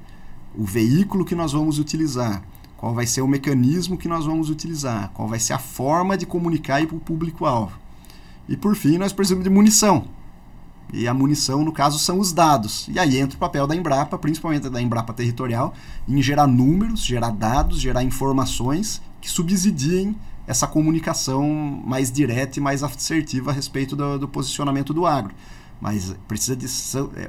[0.57, 2.43] o veículo que nós vamos utilizar,
[2.77, 6.27] qual vai ser o mecanismo que nós vamos utilizar, qual vai ser a forma de
[6.27, 7.79] comunicar para o público-alvo.
[8.49, 10.05] E por fim, nós precisamos de munição.
[10.93, 12.87] E a munição, no caso, são os dados.
[12.89, 15.75] E aí entra o papel da Embrapa, principalmente da Embrapa Territorial,
[16.07, 20.15] em gerar números, gerar dados, gerar informações que subsidiem
[20.47, 21.49] essa comunicação
[21.85, 25.35] mais direta e mais assertiva a respeito do, do posicionamento do agro.
[25.81, 26.67] Mas precisa de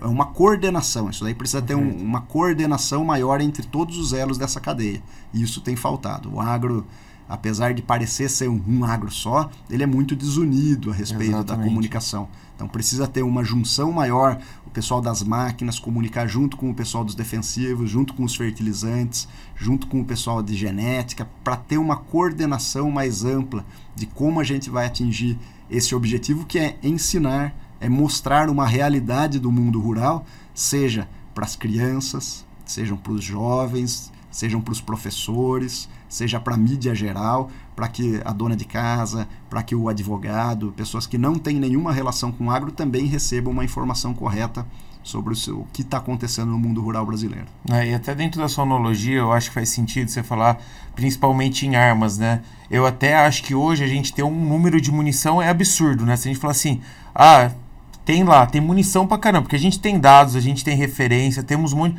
[0.01, 1.09] é uma coordenação.
[1.09, 5.01] Isso daí precisa ter um, uma coordenação maior entre todos os elos dessa cadeia.
[5.33, 6.33] E isso tem faltado.
[6.33, 6.85] O agro,
[7.27, 11.63] apesar de parecer ser um, um agro só, ele é muito desunido a respeito Exatamente.
[11.63, 12.29] da comunicação.
[12.55, 17.03] Então precisa ter uma junção maior, o pessoal das máquinas comunicar junto com o pessoal
[17.03, 21.95] dos defensivos, junto com os fertilizantes, junto com o pessoal de genética, para ter uma
[21.95, 23.65] coordenação mais ampla
[23.95, 25.37] de como a gente vai atingir
[25.69, 31.55] esse objetivo que é ensinar, é mostrar uma realidade do mundo rural, seja para as
[31.55, 37.87] crianças, sejam para os jovens, sejam para os professores, seja para a mídia geral, para
[37.87, 42.31] que a dona de casa, para que o advogado, pessoas que não têm nenhuma relação
[42.31, 44.65] com o agro também recebam uma informação correta
[45.05, 47.45] sobre o, seu, o que está acontecendo no mundo rural brasileiro.
[47.71, 50.59] É, e até dentro da sua analogia, eu acho que faz sentido você falar
[50.95, 52.41] principalmente em armas, né?
[52.71, 56.17] Eu até acho que hoje a gente ter um número de munição é absurdo, né?
[56.17, 56.81] Se a gente falar assim,
[57.13, 57.51] ah,
[58.03, 61.43] tem lá, tem munição pra caramba, porque a gente tem dados, a gente tem referência,
[61.43, 61.95] temos monte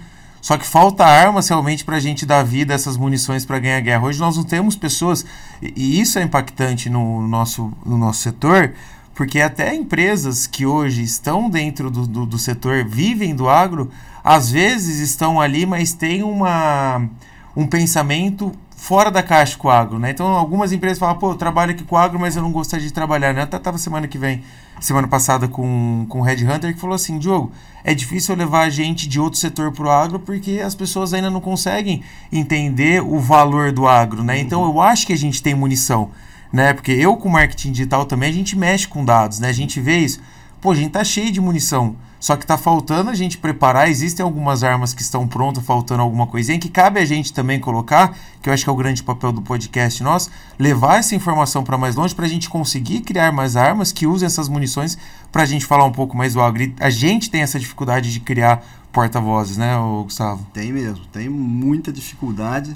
[0.47, 3.81] só que falta armas realmente para a gente dar vida a essas munições para ganhar
[3.81, 4.05] guerra.
[4.05, 5.27] Hoje nós não temos pessoas,
[5.61, 8.73] e isso é impactante no nosso, no nosso setor,
[9.17, 13.91] porque até empresas que hoje estão dentro do, do, do setor, vivem do agro,
[14.23, 17.09] às vezes estão ali, mas têm uma,
[17.57, 20.11] um pensamento fora da caixa com o agro, né?
[20.11, 22.87] Então algumas empresas falam, pô, eu trabalho aqui com o agro, mas eu não gostaria
[22.87, 23.43] de trabalhar, né?
[23.43, 24.43] Até tava semana que vem,
[24.81, 27.51] semana passada com, com o Red Hunter, que falou assim, Diogo,
[27.83, 32.03] é difícil levar gente de outro setor pro agro porque as pessoas ainda não conseguem
[32.31, 34.39] entender o valor do agro, né?
[34.39, 36.11] Então eu acho que a gente tem munição,
[36.53, 36.73] né?
[36.73, 39.49] Porque eu com marketing digital também, a gente mexe com dados, né?
[39.49, 40.21] A gente vê isso.
[40.61, 41.97] Pô, a gente tá cheio de munição.
[42.19, 43.89] Só que está faltando a gente preparar.
[43.89, 48.17] Existem algumas armas que estão prontas, faltando alguma coisinha que cabe a gente também colocar,
[48.43, 51.77] que eu acho que é o grande papel do podcast nosso, levar essa informação para
[51.77, 54.97] mais longe para a gente conseguir criar mais armas que usem essas munições
[55.31, 56.73] para a gente falar um pouco mais do agro.
[56.81, 60.47] A gente tem essa dificuldade de criar porta-vozes, né, Gustavo?
[60.55, 62.75] Tem mesmo, tem muita dificuldade.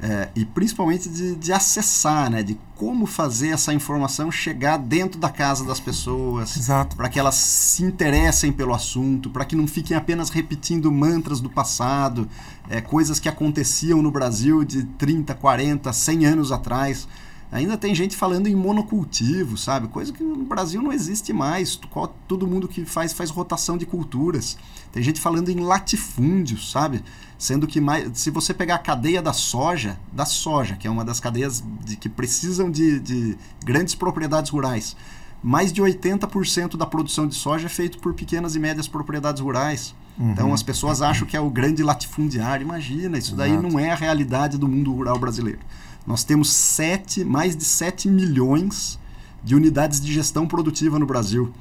[0.00, 2.42] É, e principalmente de, de, acessar, né?
[2.42, 7.82] De como fazer essa informação chegar dentro da casa das pessoas, para que elas se
[7.82, 12.28] interessem pelo assunto, para que não fiquem apenas repetindo mantras do passado,
[12.70, 17.08] é, coisas que aconteciam no Brasil de 30, 40, 100 anos atrás.
[17.50, 19.88] Ainda tem gente falando em monocultivo, sabe?
[19.88, 21.80] Coisa que no Brasil não existe mais.
[22.26, 24.58] Todo mundo que faz faz rotação de culturas.
[24.92, 27.02] Tem gente falando em latifúndios, sabe?
[27.38, 31.04] Sendo que mais, se você pegar a cadeia da soja, da soja, que é uma
[31.04, 34.94] das cadeias de, que precisam de, de grandes propriedades rurais,
[35.42, 39.94] mais de 80% da produção de soja é feito por pequenas e médias propriedades rurais.
[40.18, 40.32] Uhum.
[40.32, 42.64] Então as pessoas acham que é o grande latifundiário.
[42.64, 43.68] Imagina, isso daí Exato.
[43.68, 45.60] não é a realidade do mundo rural brasileiro.
[46.06, 48.98] Nós temos sete, mais de 7 milhões
[49.44, 51.52] de unidades de gestão produtiva no Brasil.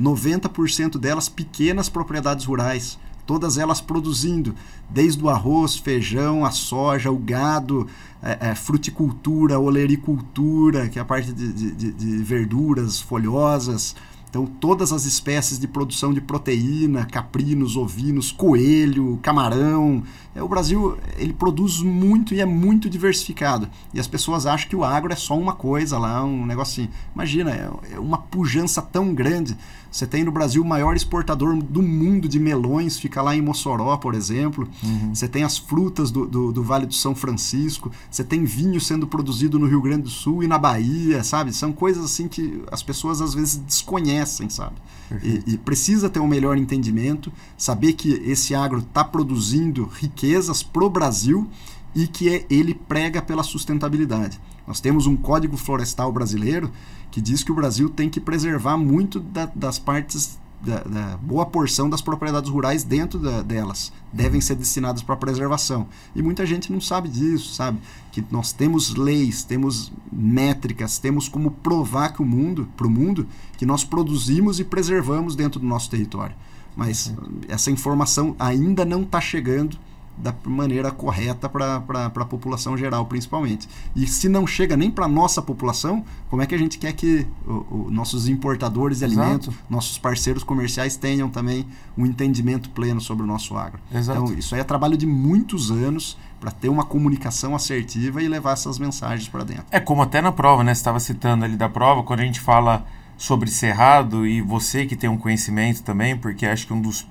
[0.00, 4.54] 90% delas pequenas propriedades rurais todas elas produzindo,
[4.88, 7.86] desde o arroz, feijão, a soja, o gado,
[8.22, 13.96] é, é, fruticultura, olericultura, que é a parte de, de, de verduras folhosas,
[14.36, 20.02] então, todas as espécies de produção de proteína, caprinos, ovinos, coelho, camarão.
[20.36, 23.68] É, o Brasil ele produz muito e é muito diversificado.
[23.94, 26.92] E as pessoas acham que o agro é só uma coisa lá, um negócio assim.
[27.14, 29.56] Imagina, é, é uma pujança tão grande.
[29.90, 33.96] Você tem no Brasil o maior exportador do mundo de melões, fica lá em Mossoró,
[33.96, 34.68] por exemplo.
[34.82, 35.14] Uhum.
[35.14, 37.90] Você tem as frutas do, do, do, Vale do São Francisco.
[38.10, 41.50] Você tem vinho sendo produzido no Rio Grande do Sul e na Bahia, sabe?
[41.50, 44.74] São coisas assim que as pessoas às vezes desconhecem, sabe?
[45.22, 49.86] E, e, precisa ter um melhor entendimento, saber que esse agro está produzindo
[50.26, 51.48] riquezas pro Brasil
[51.94, 54.40] e que é, ele prega pela sustentabilidade.
[54.66, 56.70] Nós temos um Código Florestal brasileiro
[57.10, 61.46] que diz que o Brasil tem que preservar muito da, das partes da, da, boa
[61.46, 65.86] porção das propriedades rurais dentro da, delas devem ser destinadas para preservação.
[66.14, 67.78] E muita gente não sabe disso, sabe?
[68.10, 73.28] Que nós temos leis, temos métricas, temos como provar que o mundo, para o mundo,
[73.56, 76.34] que nós produzimos e preservamos dentro do nosso território.
[76.74, 77.14] Mas
[77.48, 79.78] essa informação ainda não está chegando
[80.16, 81.76] da maneira correta para
[82.06, 83.68] a população geral, principalmente.
[83.94, 86.92] E se não chega nem para a nossa população, como é que a gente quer
[86.92, 89.20] que o, o, nossos importadores de Exato.
[89.20, 93.78] alimentos, nossos parceiros comerciais tenham também um entendimento pleno sobre o nosso agro?
[93.92, 94.22] Exato.
[94.22, 98.52] Então, isso aí é trabalho de muitos anos para ter uma comunicação assertiva e levar
[98.52, 99.66] essas mensagens para dentro.
[99.70, 100.74] É como até na prova, né?
[100.74, 104.94] Você estava citando ali da prova, quando a gente fala sobre cerrado e você que
[104.94, 107.06] tem um conhecimento também, porque acho que um dos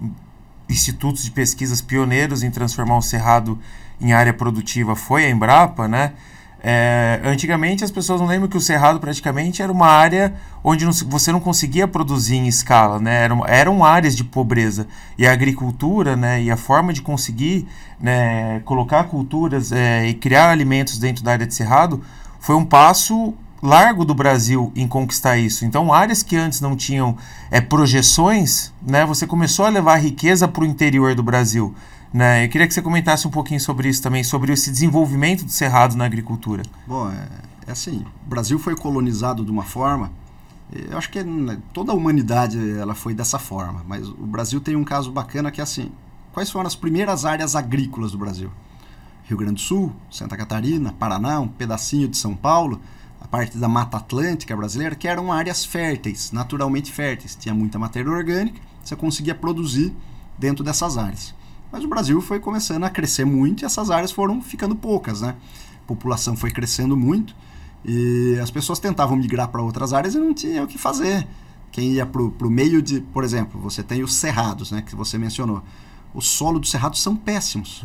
[0.70, 3.60] institutos de pesquisas pioneiros em transformar o cerrado
[4.00, 6.14] em área produtiva foi a Embrapa, né?
[6.68, 10.92] É, antigamente as pessoas não lembram que o cerrado praticamente era uma área onde não,
[10.92, 13.24] você não conseguia produzir em escala, né?
[13.24, 16.42] Eram, eram áreas de pobreza e a agricultura, né?
[16.42, 17.68] E a forma de conseguir,
[18.00, 18.62] né?
[18.66, 22.02] Colocar culturas é, e criar alimentos dentro da área de cerrado
[22.40, 25.66] foi um passo largo do Brasil em conquistar isso.
[25.66, 27.18] Então, áreas que antes não tinham
[27.50, 31.74] é, projeções, né, você começou a levar riqueza para o interior do Brasil.
[32.14, 32.46] Né?
[32.46, 35.98] Eu queria que você comentasse um pouquinho sobre isso também, sobre esse desenvolvimento do cerrado
[35.98, 36.64] na agricultura.
[36.88, 37.28] Bom, é,
[37.68, 40.12] é assim, o Brasil foi colonizado de uma forma,
[40.72, 44.76] eu acho que né, toda a humanidade ela foi dessa forma, mas o Brasil tem
[44.76, 45.92] um caso bacana que é assim,
[46.32, 48.52] quais foram as primeiras áreas agrícolas do Brasil?
[49.26, 52.80] Rio Grande do Sul, Santa Catarina, Paraná, um pedacinho de São Paulo,
[53.26, 57.36] a parte da Mata Atlântica brasileira, que eram áreas férteis, naturalmente férteis.
[57.36, 59.92] Tinha muita matéria orgânica, você conseguia produzir
[60.38, 61.34] dentro dessas áreas.
[61.72, 65.36] Mas o Brasil foi começando a crescer muito e essas áreas foram ficando poucas, né?
[65.84, 67.36] A população foi crescendo muito
[67.84, 71.28] e as pessoas tentavam migrar para outras áreas e não tinha o que fazer.
[71.72, 75.18] Quem ia para o meio de, por exemplo, você tem os cerrados, né, que você
[75.18, 75.64] mencionou.
[76.14, 77.84] O solo dos cerrados são péssimos.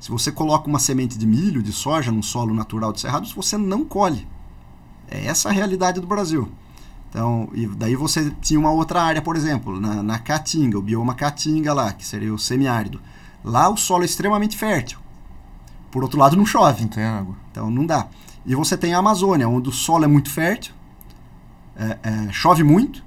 [0.00, 3.56] Se você coloca uma semente de milho, de soja, num solo natural de cerrados, você
[3.56, 4.26] não colhe.
[5.10, 6.48] É essa a realidade do Brasil.
[7.08, 11.14] Então, e daí você tinha uma outra área, por exemplo, na, na Caatinga, o bioma
[11.14, 13.00] Caatinga lá, que seria o semiárido.
[13.44, 14.98] Lá o solo é extremamente fértil.
[15.90, 16.82] Por outro lado, não chove.
[16.82, 17.34] Não tem água.
[17.50, 18.08] Então não dá.
[18.44, 20.74] E você tem a Amazônia, onde o solo é muito fértil,
[21.76, 23.04] é, é, chove muito,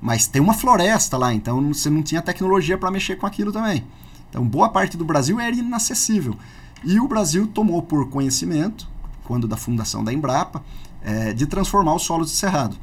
[0.00, 3.84] mas tem uma floresta lá, então você não tinha tecnologia para mexer com aquilo também.
[4.28, 6.36] Então boa parte do Brasil era inacessível.
[6.84, 8.88] E o Brasil tomou por conhecimento,
[9.24, 10.62] quando da fundação da Embrapa,
[11.02, 12.76] é, de transformar o solo de cerrado.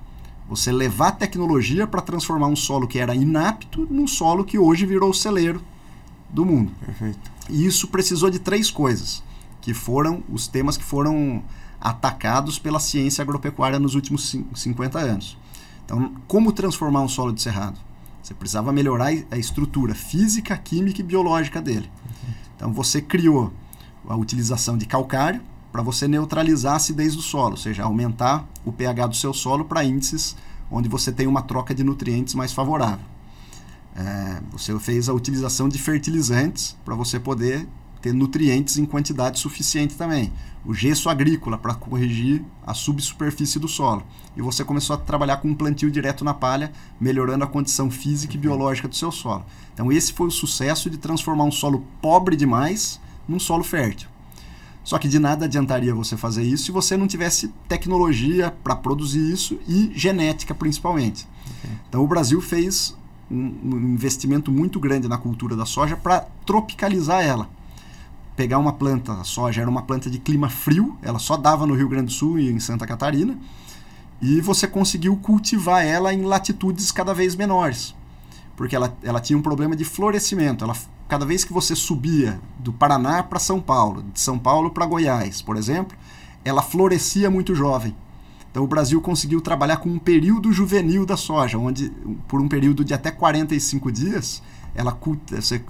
[0.49, 5.09] Você levar tecnologia para transformar um solo que era inapto num solo que hoje virou
[5.09, 5.61] o celeiro
[6.29, 6.71] do mundo.
[6.85, 7.31] Perfeito.
[7.49, 9.23] E isso precisou de três coisas,
[9.61, 11.43] que foram os temas que foram
[11.79, 15.37] atacados pela ciência agropecuária nos últimos 50 anos.
[15.85, 17.79] Então, como transformar um solo de cerrado?
[18.21, 21.89] Você precisava melhorar a estrutura física, química e biológica dele.
[22.55, 23.53] Então, você criou
[24.07, 25.41] a utilização de calcário,
[25.77, 29.63] para você neutralizar a acidez do solo, ou seja, aumentar o pH do seu solo
[29.63, 30.35] para índices
[30.71, 33.05] onde você tem uma troca de nutrientes mais favorável.
[33.95, 37.67] É, você fez a utilização de fertilizantes para você poder
[38.01, 40.33] ter nutrientes em quantidade suficiente também.
[40.65, 44.01] O gesso agrícola para corrigir a subsuperfície do solo.
[44.35, 48.33] E você começou a trabalhar com um plantio direto na palha, melhorando a condição física
[48.33, 49.45] e biológica do seu solo.
[49.75, 54.16] Então esse foi o sucesso de transformar um solo pobre demais num solo fértil.
[54.87, 59.19] Só que de nada adiantaria você fazer isso se você não tivesse tecnologia para produzir
[59.19, 61.27] isso e genética principalmente.
[61.43, 61.77] Okay.
[61.89, 62.95] Então o Brasil fez
[63.29, 67.49] um, um investimento muito grande na cultura da soja para tropicalizar ela.
[68.37, 71.75] Pegar uma planta, a soja era uma planta de clima frio, ela só dava no
[71.75, 73.37] Rio Grande do Sul e em Santa Catarina,
[74.21, 77.93] e você conseguiu cultivar ela em latitudes cada vez menores,
[78.57, 80.75] porque ela, ela tinha um problema de florescimento, ela
[81.07, 85.41] cada vez que você subia do Paraná para São Paulo, de São Paulo para Goiás,
[85.41, 85.97] por exemplo,
[86.43, 87.95] ela florescia muito jovem.
[88.51, 91.91] Então o Brasil conseguiu trabalhar com um período juvenil da soja, onde
[92.27, 94.41] por um período de até 45 dias
[94.75, 94.97] ela,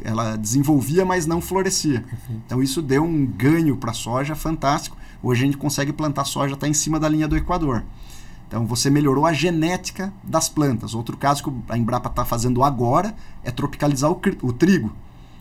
[0.03, 2.03] ela desenvolvia, mas não florescia.
[2.45, 4.97] Então isso deu um ganho para a soja fantástico.
[5.21, 7.83] Hoje a gente consegue plantar soja até em cima da linha do Equador.
[8.47, 10.93] Então você melhorou a genética das plantas.
[10.93, 14.93] Outro caso que a Embrapa está fazendo agora é tropicalizar o, o trigo.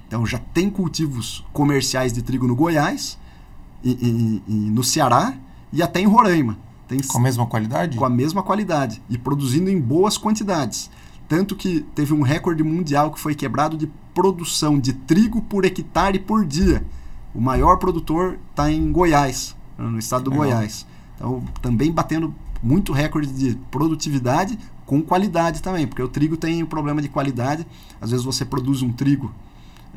[0.06, 3.18] Então já tem cultivos comerciais de trigo no Goiás,
[3.86, 5.34] e, e, e no Ceará
[5.72, 6.58] e até em Roraima.
[6.88, 7.96] Tem, com a mesma qualidade?
[7.96, 10.90] Com a mesma qualidade e produzindo em boas quantidades.
[11.28, 16.18] Tanto que teve um recorde mundial que foi quebrado de produção de trigo por hectare
[16.18, 16.84] por dia.
[17.34, 20.86] O maior produtor está em Goiás, no estado do Goiás.
[21.16, 26.66] Então, também batendo muito recorde de produtividade com qualidade também, porque o trigo tem um
[26.66, 27.66] problema de qualidade.
[28.00, 29.32] Às vezes você produz um trigo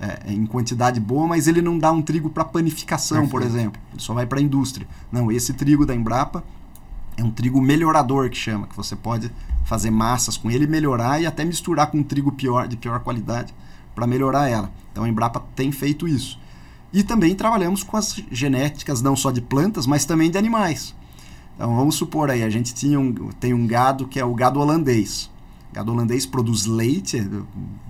[0.02, 3.32] é, em quantidade boa, mas ele não dá um trigo para panificação, Perfeito.
[3.32, 3.82] por exemplo.
[3.92, 4.88] Ele só vai para a indústria.
[5.12, 6.44] Não, esse trigo da Embrapa
[7.18, 9.32] é um trigo melhorador que chama, que você pode
[9.66, 13.54] fazer massas com ele, melhorar e até misturar com um trigo pior, de pior qualidade
[13.94, 14.72] para melhorar ela.
[14.92, 16.40] Então a Embrapa tem feito isso.
[16.92, 20.96] E também trabalhamos com as genéticas não só de plantas, mas também de animais.
[21.60, 24.62] Então vamos supor aí, a gente tinha um, tem um gado que é o gado
[24.62, 25.30] holandês.
[25.70, 27.22] O gado holandês produz leite,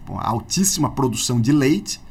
[0.07, 2.01] altíssima produção de leite,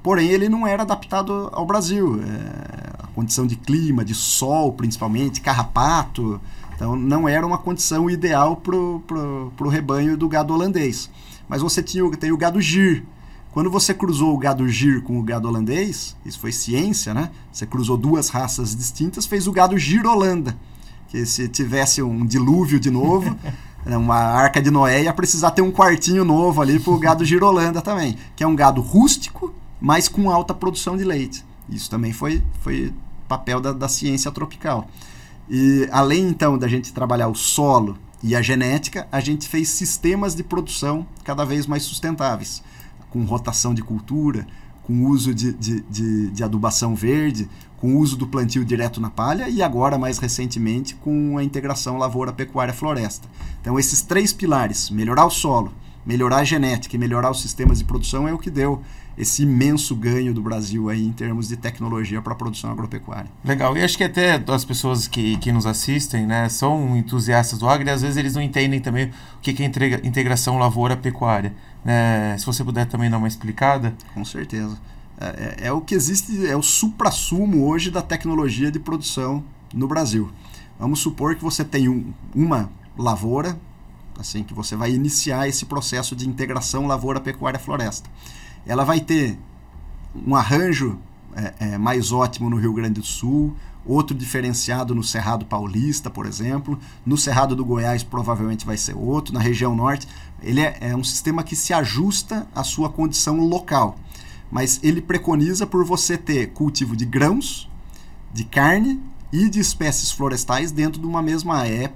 [0.00, 2.20] porém ele não era adaptado ao Brasil.
[2.22, 6.40] É, a condição de clima, de sol principalmente, carrapato,
[6.72, 11.10] então não era uma condição ideal para o rebanho do gado holandês.
[11.48, 13.04] Mas você tinha, tem o gado gir.
[13.50, 17.32] Quando você cruzou o gado gir com o gado holandês, isso foi ciência, né?
[17.52, 20.56] Você cruzou duas raças distintas, fez o gado gir holanda.
[21.08, 23.36] Que se tivesse um dilúvio de novo,
[23.84, 27.24] Né, uma arca de Noé ia precisar ter um quartinho novo ali para o gado
[27.24, 31.44] girolanda também, que é um gado rústico, mas com alta produção de leite.
[31.70, 32.92] Isso também foi, foi
[33.26, 34.88] papel da, da ciência tropical.
[35.48, 40.34] E além então da gente trabalhar o solo e a genética, a gente fez sistemas
[40.34, 42.62] de produção cada vez mais sustentáveis,
[43.08, 44.46] com rotação de cultura,
[44.88, 47.46] com uso de, de, de, de adubação verde,
[47.76, 53.28] com uso do plantio direto na palha e agora, mais recentemente, com a integração lavoura-pecuária-floresta.
[53.60, 55.70] Então, esses três pilares, melhorar o solo,
[56.06, 58.82] melhorar a genética e melhorar os sistemas de produção, é o que deu
[59.18, 63.28] esse imenso ganho do Brasil aí em termos de tecnologia para a produção agropecuária.
[63.44, 63.76] Legal.
[63.76, 67.86] E acho que até as pessoas que, que nos assistem né, são entusiastas do agro
[67.86, 69.66] e às vezes eles não entendem também o que é
[70.06, 71.52] integração lavoura-pecuária.
[71.84, 72.36] Né?
[72.38, 73.94] Se você puder também dar uma explicada.
[74.14, 74.78] Com certeza.
[75.20, 79.88] É, é, é, o que existe, é o supra-sumo hoje da tecnologia de produção no
[79.88, 80.30] Brasil.
[80.78, 83.58] Vamos supor que você tem um, uma lavoura,
[84.18, 88.08] assim, que você vai iniciar esse processo de integração lavoura-pecuária-floresta.
[88.64, 89.38] Ela vai ter
[90.14, 90.98] um arranjo
[91.38, 93.54] é, é, mais ótimo no Rio Grande do Sul,
[93.86, 96.78] outro diferenciado no Cerrado Paulista, por exemplo.
[97.06, 100.08] No Cerrado do Goiás provavelmente vai ser outro, na região norte.
[100.42, 103.98] Ele é, é um sistema que se ajusta à sua condição local
[104.50, 107.70] mas ele preconiza por você ter cultivo de grãos,
[108.32, 109.00] de carne
[109.32, 111.90] e de espécies florestais dentro de uma mesma, é,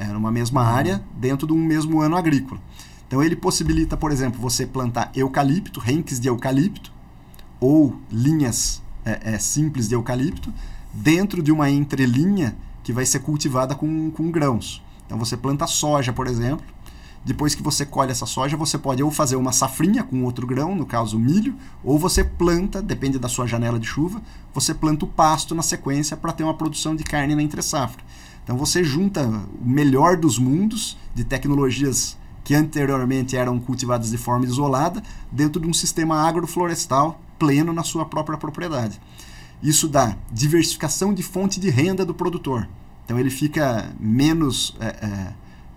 [0.00, 2.60] é, uma mesma área, dentro de um mesmo ano agrícola.
[3.06, 6.92] Então ele possibilita, por exemplo, você plantar eucalipto, renques de eucalipto,
[7.60, 10.52] ou linhas é, é, simples de eucalipto,
[10.92, 14.82] dentro de uma entrelinha que vai ser cultivada com, com grãos.
[15.06, 16.64] Então você planta soja, por exemplo,
[17.24, 20.74] depois que você colhe essa soja, você pode ou fazer uma safrinha com outro grão,
[20.74, 24.20] no caso milho, ou você planta, depende da sua janela de chuva,
[24.52, 28.02] você planta o pasto na sequência para ter uma produção de carne na entre safra.
[28.42, 34.44] Então você junta o melhor dos mundos de tecnologias que anteriormente eram cultivadas de forma
[34.44, 39.00] isolada dentro de um sistema agroflorestal pleno na sua própria propriedade.
[39.62, 42.68] Isso dá diversificação de fonte de renda do produtor.
[43.04, 45.32] Então ele fica menos é, é,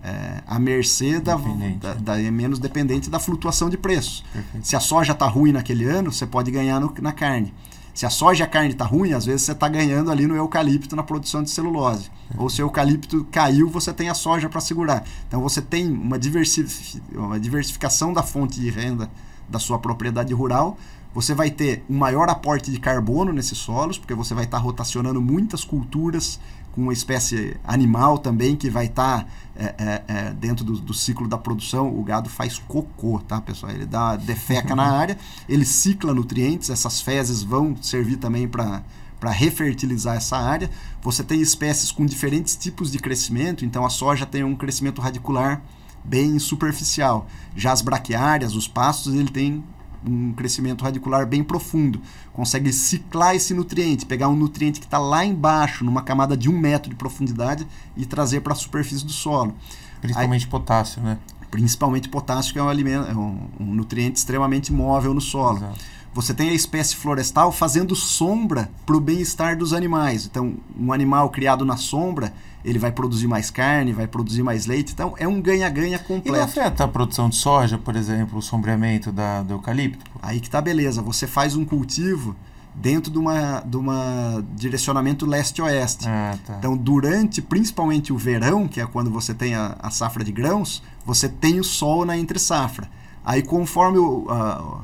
[0.08, 1.36] é, à mercê da,
[1.80, 4.24] da, da, é menos dependente da flutuação de preços.
[4.32, 4.66] Perfeito.
[4.66, 7.52] Se a soja está ruim naquele ano, você pode ganhar no, na carne.
[7.96, 10.36] Se a soja e a carne está ruim, às vezes você está ganhando ali no
[10.36, 12.10] eucalipto na produção de celulose.
[12.36, 15.02] Ou se o eucalipto caiu, você tem a soja para segurar.
[15.26, 19.10] Então você tem uma, diversif uma diversificação da fonte de renda
[19.48, 20.76] da sua propriedade rural.
[21.14, 24.62] Você vai ter um maior aporte de carbono nesses solos, porque você vai estar tá
[24.62, 26.38] rotacionando muitas culturas
[26.76, 30.92] com uma espécie animal também que vai estar tá, é, é, é, dentro do, do,
[30.92, 31.88] ciclo da produção.
[31.88, 33.72] O gado faz cocô, tá, pessoal?
[33.72, 35.16] Ele dá defeca na área,
[35.48, 38.82] ele cicla nutrientes, essas fezes vão servir também para
[39.18, 40.70] para refertilizar essa área.
[41.00, 45.62] Você tem espécies com diferentes tipos de crescimento, então a soja tem um crescimento radicular
[46.04, 47.26] bem superficial.
[47.56, 49.64] Já as braquiárias, os pastos, ele tem
[50.08, 52.00] um crescimento radicular bem profundo.
[52.32, 56.58] Consegue ciclar esse nutriente, pegar um nutriente que está lá embaixo, numa camada de um
[56.58, 59.54] metro de profundidade, e trazer para a superfície do solo.
[60.00, 61.18] Principalmente Aí, potássio, né?
[61.50, 65.58] Principalmente potássio, que é um, alimento, é um, um nutriente extremamente móvel no solo.
[65.58, 65.96] Exato.
[66.16, 70.24] Você tem a espécie florestal fazendo sombra para o bem-estar dos animais.
[70.24, 72.32] Então, um animal criado na sombra,
[72.66, 74.92] ele vai produzir mais carne, vai produzir mais leite.
[74.92, 76.36] Então é um ganha-ganha completo.
[76.36, 80.04] E afeta a produção de soja, por exemplo, o sombreamento da, do eucalipto?
[80.20, 81.00] Aí que tá beleza.
[81.00, 82.34] Você faz um cultivo
[82.74, 86.08] dentro de uma, de uma direcionamento leste-oeste.
[86.08, 86.56] Ah, tá.
[86.58, 90.82] Então, durante principalmente o verão, que é quando você tem a, a safra de grãos,
[91.04, 92.90] você tem o sol na entre-safra.
[93.24, 94.80] Aí, conforme o, a,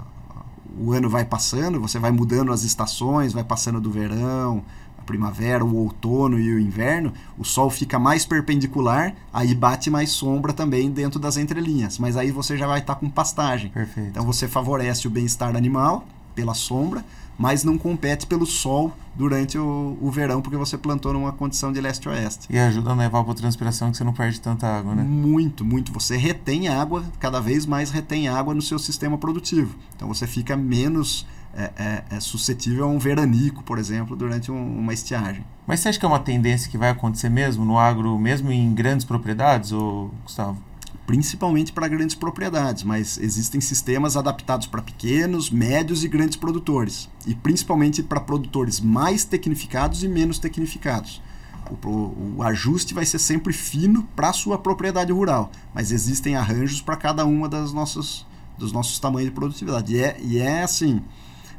[0.78, 4.62] o ano vai passando, você vai mudando as estações, vai passando do verão,
[5.02, 10.10] a primavera, o outono e o inverno, o sol fica mais perpendicular, aí bate mais
[10.10, 11.98] sombra também dentro das entrelinhas.
[11.98, 13.70] Mas aí você já vai estar tá com pastagem.
[13.70, 14.10] Perfeito.
[14.10, 17.04] Então você favorece o bem-estar animal pela sombra,
[17.36, 21.80] mas não compete pelo sol durante o, o verão, porque você plantou numa condição de
[21.80, 22.46] leste-oeste.
[22.48, 25.02] E ajuda na evapotranspiração que você não perde tanta água, né?
[25.02, 25.92] Muito, muito.
[25.92, 29.74] Você retém água, cada vez mais retém água no seu sistema produtivo.
[29.96, 34.78] Então você fica menos é, é, é suscetível a um veranico, por exemplo, durante um,
[34.78, 35.44] uma estiagem.
[35.66, 38.74] Mas você acha que é uma tendência que vai acontecer mesmo no agro, mesmo em
[38.74, 40.58] grandes propriedades, ou, Gustavo?
[41.06, 47.34] Principalmente para grandes propriedades, mas existem sistemas adaptados para pequenos, médios e grandes produtores, e
[47.34, 51.20] principalmente para produtores mais tecnificados e menos tecnificados.
[51.84, 56.80] O, o, ajuste vai ser sempre fino para a sua propriedade rural, mas existem arranjos
[56.80, 58.26] para cada uma das nossas,
[58.58, 59.94] dos nossos tamanhos de produtividade.
[59.94, 61.00] E é, e é assim,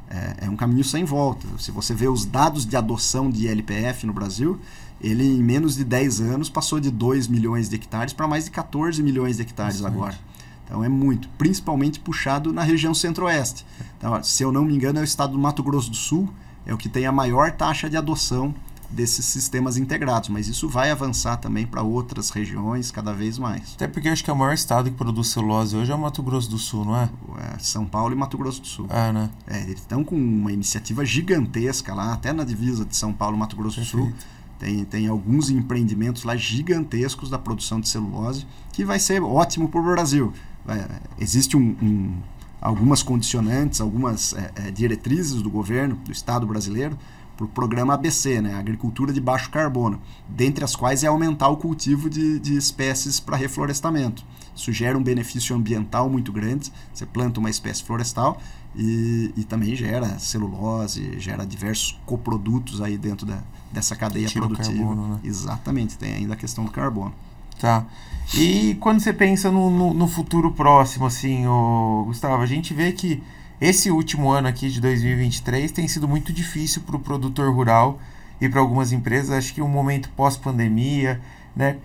[0.09, 1.47] é, é, um caminho sem volta.
[1.57, 4.59] Se você vê os dados de adoção de LPF no Brasil,
[5.01, 8.51] ele em menos de 10 anos passou de 2 milhões de hectares para mais de
[8.51, 9.97] 14 milhões de hectares Bastante.
[9.97, 10.19] agora.
[10.65, 13.65] Então é muito, principalmente puxado na região centro-oeste.
[13.97, 16.29] Então, se eu não me engano, é o estado do Mato Grosso do Sul,
[16.65, 18.55] é o que tem a maior taxa de adoção
[18.93, 23.73] desses sistemas integrados, mas isso vai avançar também para outras regiões cada vez mais.
[23.75, 26.21] Até porque acho que é o maior estado que produz celulose hoje é o Mato
[26.21, 27.09] Grosso do Sul, não é?
[27.39, 28.87] é São Paulo e Mato Grosso do Sul.
[28.89, 29.29] Ah, né?
[29.47, 33.39] É, eles estão com uma iniciativa gigantesca lá, até na divisa de São Paulo e
[33.39, 34.05] Mato Grosso Perfeito.
[34.05, 34.27] do Sul.
[34.59, 39.79] Tem, tem alguns empreendimentos lá gigantescos da produção de celulose, que vai ser ótimo para
[39.79, 40.31] o Brasil.
[40.67, 40.87] É,
[41.19, 42.13] existe um, um,
[42.61, 46.97] algumas condicionantes, algumas é, é diretrizes do governo, do Estado brasileiro,
[47.35, 51.57] para o programa ABC, né, Agricultura de Baixo Carbono, dentre as quais é aumentar o
[51.57, 54.23] cultivo de, de espécies para reflorestamento.
[54.55, 56.71] Isso gera um benefício ambiental muito grande.
[56.93, 58.39] Você planta uma espécie florestal
[58.75, 63.39] e, e também gera celulose, gera diversos coprodutos aí dentro da,
[63.71, 64.77] dessa cadeia Tira produtiva.
[64.77, 65.19] Carbono, né?
[65.23, 67.13] Exatamente, tem ainda a questão do carbono.
[67.59, 67.85] Tá.
[68.33, 72.91] E quando você pensa no, no, no futuro próximo, assim, o Gustavo, a gente vê
[72.91, 73.21] que
[73.63, 77.97] esse último ano aqui de 2023 tem sido muito difícil para o produtor rural
[78.41, 79.31] e para algumas empresas.
[79.31, 81.21] Acho que um momento pós-pandemia,
[81.55, 81.77] né?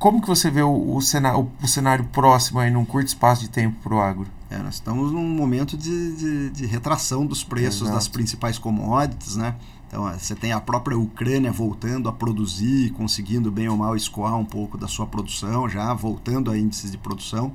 [0.00, 3.50] como que você vê o, o, cenário, o, cenário próximo aí num curto espaço de
[3.50, 4.26] tempo para o agro?
[4.50, 7.94] É, nós estamos num momento de, de, de retração dos preços Exato.
[7.94, 9.54] das principais commodities, né?
[9.86, 14.44] Então, você tem a própria Ucrânia voltando a produzir, conseguindo bem ou mal escoar um
[14.44, 17.52] pouco da sua produção, já voltando a índices de produção.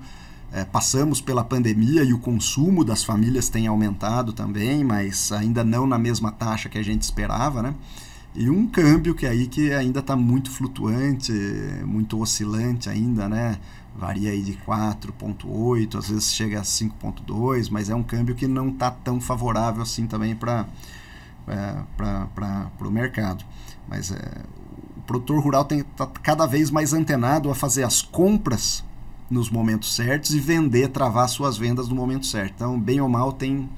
[0.52, 5.86] É, passamos pela pandemia e o consumo das famílias tem aumentado também, mas ainda não
[5.86, 7.76] na mesma taxa que a gente esperava, né?
[8.34, 11.32] E um câmbio que aí que ainda está muito flutuante,
[11.86, 13.58] muito oscilante ainda, né?
[13.98, 18.70] Varia aí de 4.8, às vezes chega a 5.2, mas é um câmbio que não
[18.70, 20.68] está tão favorável assim também para
[21.48, 21.76] é,
[22.80, 23.44] o mercado.
[23.88, 24.42] Mas é,
[24.96, 28.84] o produtor rural tem tá cada vez mais antenado a fazer as compras
[29.30, 32.54] nos momentos certos e vender, travar suas vendas no momento certo.
[32.56, 33.70] Então, bem ou mal, tem,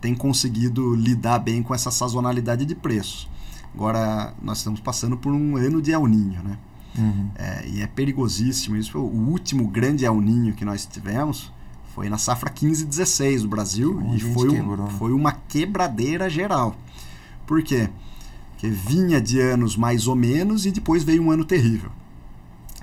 [0.00, 3.28] tem conseguido lidar bem com essa sazonalidade de preços.
[3.74, 6.58] Agora, nós estamos passando por um ano de El Ninho, né?
[6.98, 7.30] Uhum.
[7.34, 8.98] É, e é perigosíssimo isso.
[8.98, 11.52] O último grande El Ninho que nós tivemos
[11.94, 14.88] foi na safra 15-16 do Brasil e foi, um, né?
[14.98, 16.74] foi uma quebradeira geral.
[17.46, 17.88] Por quê?
[18.52, 21.90] Porque vinha de anos mais ou menos e depois veio um ano terrível.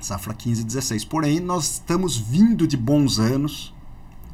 [0.03, 1.07] Safra 15-16.
[1.07, 3.73] Porém, nós estamos vindo de bons anos,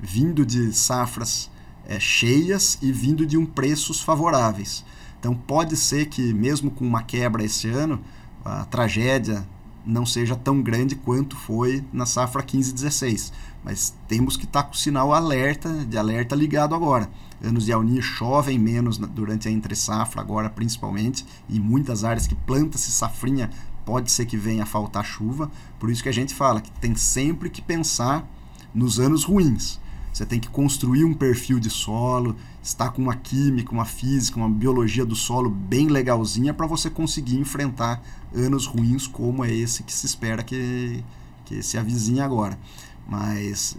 [0.01, 1.49] vindo de safras
[1.86, 4.84] é, cheias e vindo de um preços favoráveis.
[5.20, 8.01] Então pode ser que, mesmo com uma quebra esse ano,
[8.43, 9.47] a tragédia
[9.86, 13.32] não seja tão grande quanto foi na safra 15-16.
[13.63, 17.09] Mas temos que estar tá com o sinal alerta, de alerta ligado agora.
[17.43, 22.36] Anos de alninha chovem menos durante a entre safra agora principalmente, e muitas áreas que
[22.36, 23.49] planta-se safrinha
[23.89, 25.49] pode ser que venha a faltar chuva.
[25.79, 28.23] Por isso que a gente fala que tem sempre que pensar
[28.71, 29.79] nos anos ruins.
[30.13, 34.47] Você tem que construir um perfil de solo, estar com uma química, uma física, uma
[34.47, 37.99] biologia do solo bem legalzinha para você conseguir enfrentar
[38.31, 41.03] anos ruins como é esse que se espera que,
[41.45, 42.59] que se avizinhe agora.
[43.07, 43.75] Mas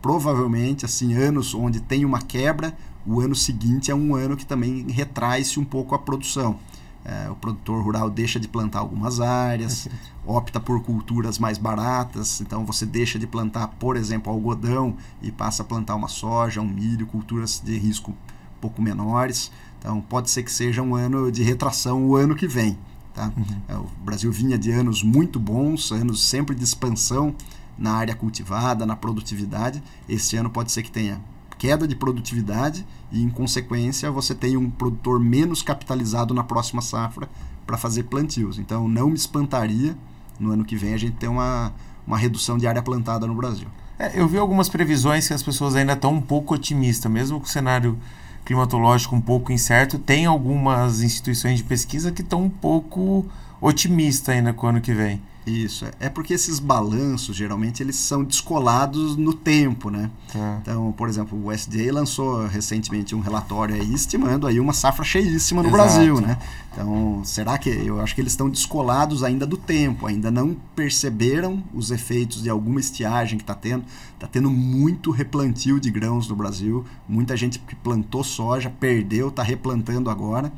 [0.00, 2.72] provavelmente, assim, anos onde tem uma quebra,
[3.04, 6.56] o ano seguinte é um ano que também retrai-se um pouco a produção.
[7.04, 9.88] É, o produtor rural deixa de plantar algumas áreas,
[10.24, 15.62] opta por culturas mais baratas, então você deixa de plantar, por exemplo, algodão e passa
[15.62, 19.50] a plantar uma soja, um milho, culturas de risco um pouco menores.
[19.78, 22.76] Então pode ser que seja um ano de retração o ano que vem.
[23.14, 23.32] Tá?
[23.34, 23.60] Uhum.
[23.66, 27.34] É, o Brasil vinha de anos muito bons, anos sempre de expansão
[27.78, 29.82] na área cultivada, na produtividade.
[30.06, 31.18] Esse ano pode ser que tenha
[31.58, 37.28] queda de produtividade e, em consequência, você tem um produtor menos capitalizado na próxima safra
[37.66, 38.58] para fazer plantios.
[38.58, 39.96] Então, não me espantaria
[40.38, 41.72] no ano que vem a gente ter uma,
[42.06, 43.68] uma redução de área plantada no Brasil.
[43.98, 47.46] É, eu vi algumas previsões que as pessoas ainda estão um pouco otimistas, mesmo com
[47.46, 47.98] o cenário
[48.44, 53.26] climatológico um pouco incerto, tem algumas instituições de pesquisa que estão um pouco
[53.60, 55.20] otimistas ainda com o ano que vem.
[55.46, 60.10] Isso, é porque esses balanços, geralmente, eles são descolados no tempo, né?
[60.34, 60.58] É.
[60.60, 65.62] Então, por exemplo, o USDA lançou recentemente um relatório aí estimando aí uma safra cheíssima
[65.62, 65.82] no Exato.
[65.82, 66.38] Brasil, né?
[66.72, 67.70] Então, será que...
[67.70, 72.50] Eu acho que eles estão descolados ainda do tempo, ainda não perceberam os efeitos de
[72.50, 73.84] alguma estiagem que está tendo.
[74.14, 79.42] Está tendo muito replantio de grãos no Brasil, muita gente que plantou soja, perdeu, está
[79.42, 80.52] replantando agora.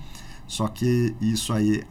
[0.47, 1.85] Só que isso aí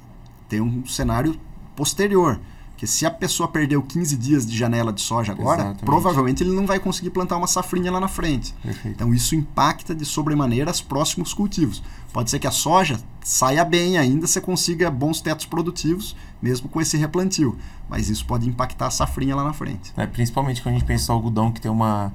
[0.49, 1.39] tem um cenário
[1.73, 2.37] posterior
[2.82, 5.86] porque se a pessoa perdeu 15 dias de janela de soja agora, Exatamente.
[5.86, 8.55] provavelmente ele não vai conseguir plantar uma safrinha lá na frente.
[8.55, 8.95] Perfeito.
[8.95, 11.84] Então isso impacta de sobremaneira os próximos cultivos.
[12.11, 16.82] Pode ser que a soja saia bem ainda, você consiga bons tetos produtivos, mesmo com
[16.82, 17.55] esse replantio.
[17.88, 19.93] Mas isso pode impactar a safrinha lá na frente.
[19.95, 22.11] É, principalmente quando a gente pensa no algodão, que tem uma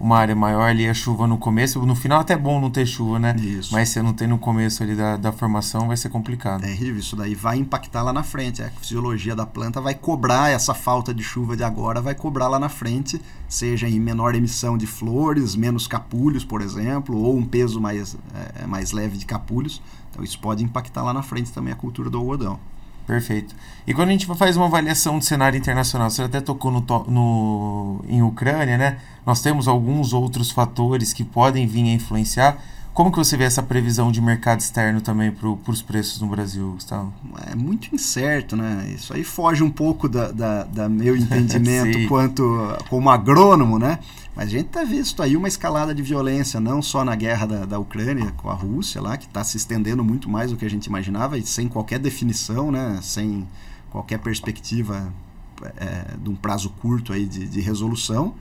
[0.00, 1.84] uma área maior ali a chuva no começo.
[1.84, 3.36] No final até é bom não ter chuva, né?
[3.38, 3.70] Isso.
[3.72, 6.64] Mas se não tem no começo ali da, da formação, vai ser complicado.
[6.64, 8.62] É terrível, isso daí vai impactar lá na frente.
[8.62, 12.58] A fisiologia da planta vai cobrar essa falta de chuva de agora, vai cobrar lá
[12.58, 17.78] na frente, seja em menor emissão de flores, menos capulhos, por exemplo, ou um peso
[17.78, 18.16] mais,
[18.54, 19.82] é, mais leve de capulhos.
[20.10, 22.58] Então isso pode impactar lá na frente também a cultura do algodão.
[23.10, 23.56] Perfeito.
[23.88, 28.04] E quando a gente faz uma avaliação do cenário internacional, você até tocou no, no,
[28.08, 28.98] em Ucrânia, né?
[29.26, 32.58] Nós temos alguns outros fatores que podem vir a influenciar.
[32.94, 36.70] Como que você vê essa previsão de mercado externo também para os preços no Brasil,
[36.70, 37.12] Gustavo?
[37.50, 38.88] É muito incerto, né?
[38.94, 42.44] Isso aí foge um pouco da, da, da meu entendimento quanto
[42.88, 43.98] como agrônomo, né?
[44.34, 47.66] Mas a gente está visto aí uma escalada de violência, não só na guerra da,
[47.66, 50.70] da Ucrânia com a Rússia lá, que está se estendendo muito mais do que a
[50.70, 53.00] gente imaginava e sem qualquer definição, né?
[53.02, 53.46] Sem
[53.90, 55.12] qualquer perspectiva
[55.76, 58.34] é, de um prazo curto aí de, de resolução.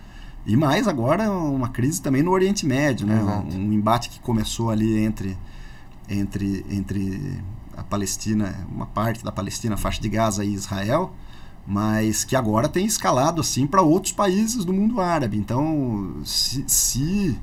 [0.46, 3.22] E mais agora uma crise também no Oriente Médio, né?
[3.22, 5.38] Um, um, embate que começou ali entre,
[6.08, 7.42] entre, entre
[7.76, 11.14] a Palestina, uma parte da Palestina, a faixa de Gaza e Israel,
[11.66, 15.38] mas que agora tem escalado assim para outros países do mundo árabe.
[15.38, 17.38] Então, se, se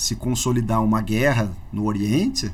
[0.00, 2.50] se consolidar uma guerra no Oriente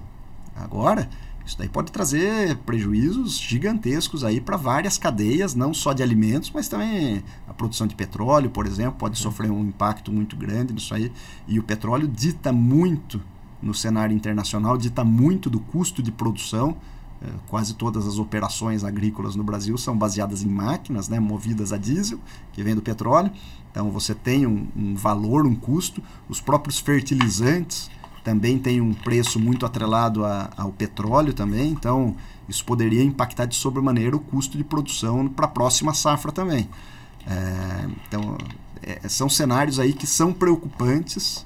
[0.57, 1.09] agora,
[1.47, 6.67] isso daí pode trazer prejuízos gigantescos aí para várias cadeias, não só de alimentos, mas
[6.67, 11.13] também a produção de petróleo, por exemplo, pode sofrer um impacto muito grande nisso aí.
[11.47, 13.23] E o petróleo dita muito
[13.63, 16.77] no cenário internacional, dita muito do custo de produção.
[17.23, 21.79] É, quase todas as operações agrícolas no Brasil são baseadas em máquinas, né, movidas a
[21.79, 22.19] diesel,
[22.53, 23.31] que vem do petróleo.
[23.71, 26.03] Então você tem um, um valor, um custo.
[26.29, 27.91] Os próprios fertilizantes
[28.27, 32.17] também tem um preço muito atrelado a, ao petróleo também, então
[32.49, 36.69] isso poderia impactar de sobremaneira o custo de produção para a próxima safra também.
[37.25, 38.37] É, então,
[38.83, 41.46] é, são cenários aí que são preocupantes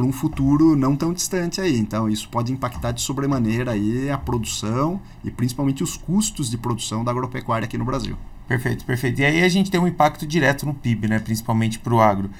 [0.00, 1.78] para um futuro não tão distante aí.
[1.78, 7.04] Então, isso pode impactar de sobremaneira aí a produção e principalmente os custos de produção
[7.04, 8.16] da agropecuária aqui no Brasil.
[8.48, 9.20] Perfeito, perfeito.
[9.20, 12.30] E aí a gente tem um impacto direto no PIB, né, principalmente para o agro.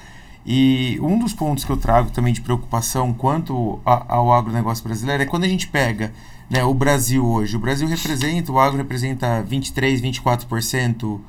[0.43, 5.21] E um dos pontos que eu trago também de preocupação quanto a, ao agronegócio brasileiro
[5.21, 6.11] é quando a gente pega
[6.49, 7.55] né, o Brasil hoje.
[7.55, 11.19] O Brasil representa, o agro representa 23%, 24%,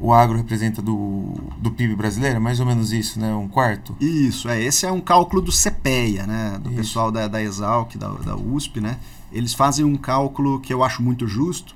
[0.00, 3.34] o agro representa do, do PIB brasileiro, é mais ou menos isso, né?
[3.34, 3.96] Um quarto?
[4.00, 4.62] Isso, é.
[4.62, 6.58] Esse é um cálculo do CPEA, né?
[6.62, 6.78] Do isso.
[6.78, 8.98] pessoal da, da Exalc, da, da USP, né?
[9.32, 11.74] Eles fazem um cálculo que eu acho muito justo,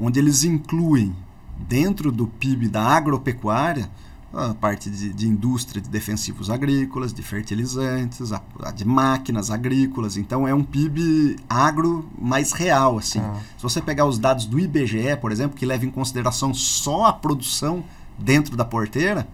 [0.00, 1.14] onde eles incluem
[1.58, 3.90] dentro do PIB da agropecuária
[4.32, 10.16] a parte de, de, indústria de defensivos agrícolas, de fertilizantes, a, a, de máquinas agrícolas.
[10.16, 12.98] Então é um PIB agro mais real.
[12.98, 13.20] Assim.
[13.20, 13.40] Ah.
[13.56, 17.12] Se você pegar os dados do IBGE, por exemplo, que leva em consideração só a
[17.12, 17.82] produção
[18.18, 19.26] dentro da porteira,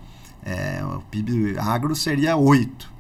[0.45, 2.95] é, o PIB agro seria 8.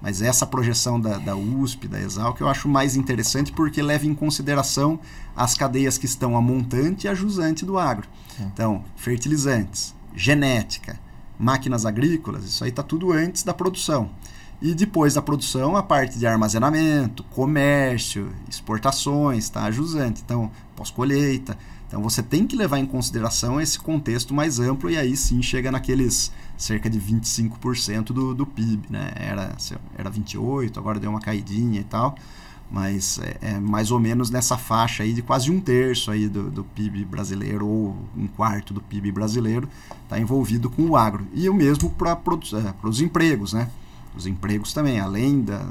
[0.00, 4.14] Mas essa projeção da, da USP, da Exalc, eu acho mais interessante porque leva em
[4.14, 4.98] consideração
[5.36, 8.08] as cadeias que estão a montante e a jusante do agro.
[8.38, 10.98] Então, fertilizantes, genética,
[11.40, 14.10] máquinas agrícolas, isso aí está tudo antes da produção.
[14.60, 19.70] E depois da produção, a parte de armazenamento, comércio, exportações, tá?
[19.70, 20.20] jusante.
[20.22, 21.56] Então, pós-colheita.
[21.88, 25.72] Então, você tem que levar em consideração esse contexto mais amplo e aí sim chega
[25.72, 28.88] naqueles cerca de 25% do, do PIB.
[28.90, 29.10] Né?
[29.16, 29.56] Era,
[29.96, 32.14] era 28%, agora deu uma caidinha e tal
[32.70, 36.50] mas é, é, mais ou menos nessa faixa aí de quase um terço aí do,
[36.50, 39.68] do PIB brasileiro ou um quarto do PIB brasileiro
[40.04, 43.68] está envolvido com o agro e o mesmo para é, os empregos, né?
[44.14, 45.64] Os empregos também, além da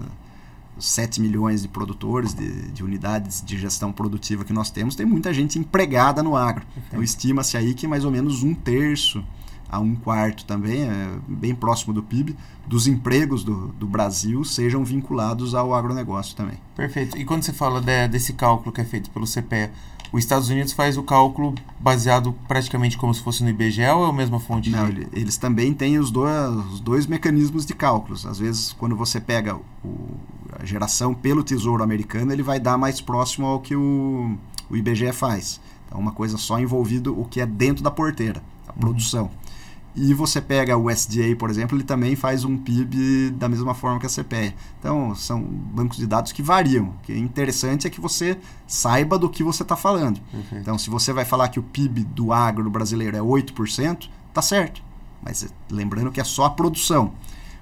[0.77, 5.33] 7 milhões de produtores de, de, unidades de gestão produtiva que nós temos, tem muita
[5.33, 6.65] gente empregada no agro.
[6.87, 9.23] Então estima-se aí que mais ou menos um terço
[9.69, 14.83] a um quarto também, é bem próximo do PIB, dos empregos do, do Brasil sejam
[14.83, 16.57] vinculados ao agronegócio também.
[16.75, 17.17] Perfeito.
[17.17, 19.69] E quando você fala de, desse cálculo que é feito pelo CPE,
[20.11, 24.09] os Estados Unidos faz o cálculo baseado praticamente como se fosse no IBGE ou é
[24.09, 24.71] a mesma fonte?
[24.71, 25.07] Não, de...
[25.13, 28.25] eles também têm os dois, os dois mecanismos de cálculos.
[28.25, 30.17] Às vezes, quando você pega o,
[30.59, 34.35] a geração pelo Tesouro Americano, ele vai dar mais próximo ao que o,
[34.67, 35.61] o IBGE faz.
[35.85, 38.79] Então, uma coisa só envolvido o que é dentro da porteira, a uhum.
[38.79, 39.29] produção.
[40.01, 43.99] E você pega o SDA, por exemplo, ele também faz um PIB da mesma forma
[43.99, 44.55] que a CPE.
[44.79, 46.85] Então, são bancos de dados que variam.
[46.85, 50.21] O que é interessante é que você saiba do que você está falando.
[50.33, 50.57] Uhum.
[50.57, 54.81] Então, se você vai falar que o PIB do agro brasileiro é 8%, tá certo.
[55.21, 57.11] Mas lembrando que é só a produção.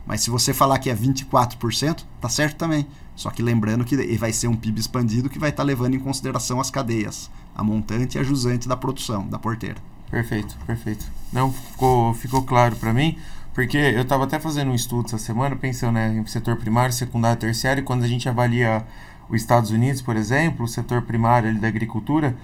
[0.06, 2.86] Mas se você falar que é 24%, tá certo também.
[3.16, 6.00] Só que lembrando que vai ser um PIB expandido que vai estar tá levando em
[6.00, 9.82] consideração as cadeias, a montante e a jusante da produção, da porteira.
[10.10, 11.06] Perfeito, perfeito.
[11.32, 13.18] Não ficou, ficou claro para mim,
[13.54, 17.40] porque eu estava até fazendo um estudo essa semana, pensando né, em setor primário, secundário,
[17.40, 18.86] terciário, e quando a gente avalia
[19.30, 22.36] os Estados Unidos, por exemplo, o setor primário ali, da agricultura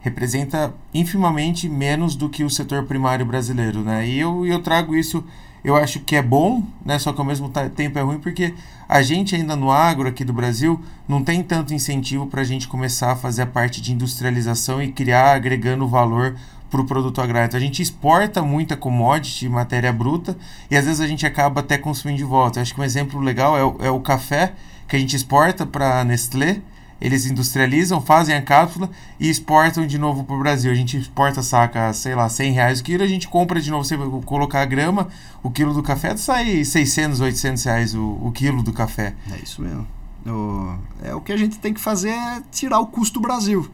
[0.00, 4.06] representa infimamente menos do que o setor primário brasileiro, né?
[4.06, 5.24] E eu, eu trago isso,
[5.62, 6.98] eu acho que é bom, né?
[6.98, 8.52] Só que ao mesmo tempo é ruim porque
[8.88, 12.66] a gente ainda no agro aqui do Brasil não tem tanto incentivo para a gente
[12.66, 16.34] começar a fazer a parte de industrialização e criar agregando valor
[16.72, 17.48] para o produto agrário.
[17.48, 20.34] Então, a gente exporta muita commodity, matéria bruta,
[20.70, 22.58] e às vezes a gente acaba até consumindo de volta.
[22.58, 24.54] Eu acho que um exemplo legal é o, é o café
[24.88, 26.62] que a gente exporta para a Nestlé,
[26.98, 30.70] eles industrializam, fazem a cápsula e exportam de novo para o Brasil.
[30.70, 33.84] A gente exporta, saca, sei lá, 100 reais o quilo, a gente compra de novo,
[33.84, 35.08] você colocar a grama,
[35.42, 39.14] o quilo do café sai 600, 800 reais o, o quilo do café.
[39.30, 39.86] É isso mesmo.
[40.24, 43.68] O, é o que a gente tem que fazer é tirar o custo do Brasil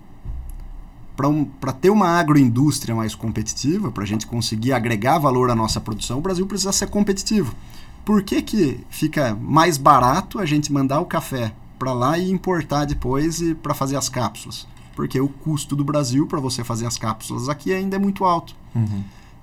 [1.18, 1.44] para um,
[1.80, 6.20] ter uma agroindústria mais competitiva, para a gente conseguir agregar valor à nossa produção, o
[6.20, 7.56] Brasil precisa ser competitivo.
[8.04, 12.84] Por que, que fica mais barato a gente mandar o café para lá e importar
[12.84, 14.64] depois e para fazer as cápsulas?
[14.94, 18.54] Porque o custo do Brasil para você fazer as cápsulas aqui ainda é muito alto.
[18.72, 19.02] Uhum.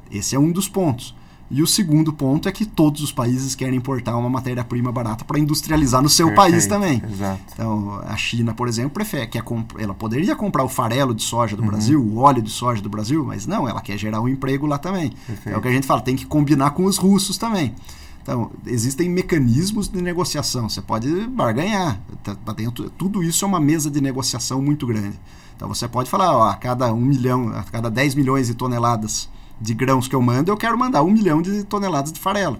[0.09, 1.13] Esse é um dos pontos.
[1.49, 5.37] E o segundo ponto é que todos os países querem importar uma matéria-prima barata para
[5.37, 7.03] industrializar no seu Perfeito, país também.
[7.11, 7.39] Exato.
[7.53, 9.43] Então, a China, por exemplo, prefere, quer
[9.77, 11.67] ela poderia comprar o farelo de soja do uhum.
[11.67, 14.79] Brasil, o óleo de soja do Brasil, mas não, ela quer gerar um emprego lá
[14.79, 15.11] também.
[15.27, 15.55] Perfeito.
[15.55, 17.75] É o que a gente fala, tem que combinar com os russos também.
[18.23, 22.01] Então, existem mecanismos de negociação, você pode barganhar.
[22.23, 25.19] Tá, tá dentro, tudo isso é uma mesa de negociação muito grande.
[25.55, 29.29] Então, você pode falar, ó, a cada um milhão, a cada 10 milhões de toneladas
[29.59, 32.59] de grãos que eu mando, eu quero mandar um milhão de toneladas de farelo.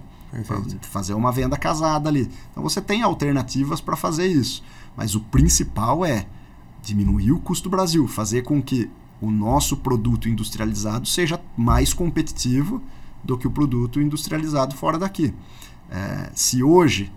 [0.82, 2.30] Fazer uma venda casada ali.
[2.50, 4.62] Então você tem alternativas para fazer isso.
[4.96, 6.26] Mas o principal é
[6.82, 8.90] diminuir o custo do Brasil, fazer com que
[9.20, 12.82] o nosso produto industrializado seja mais competitivo
[13.24, 15.34] do que o produto industrializado fora daqui.
[15.90, 17.12] É, se hoje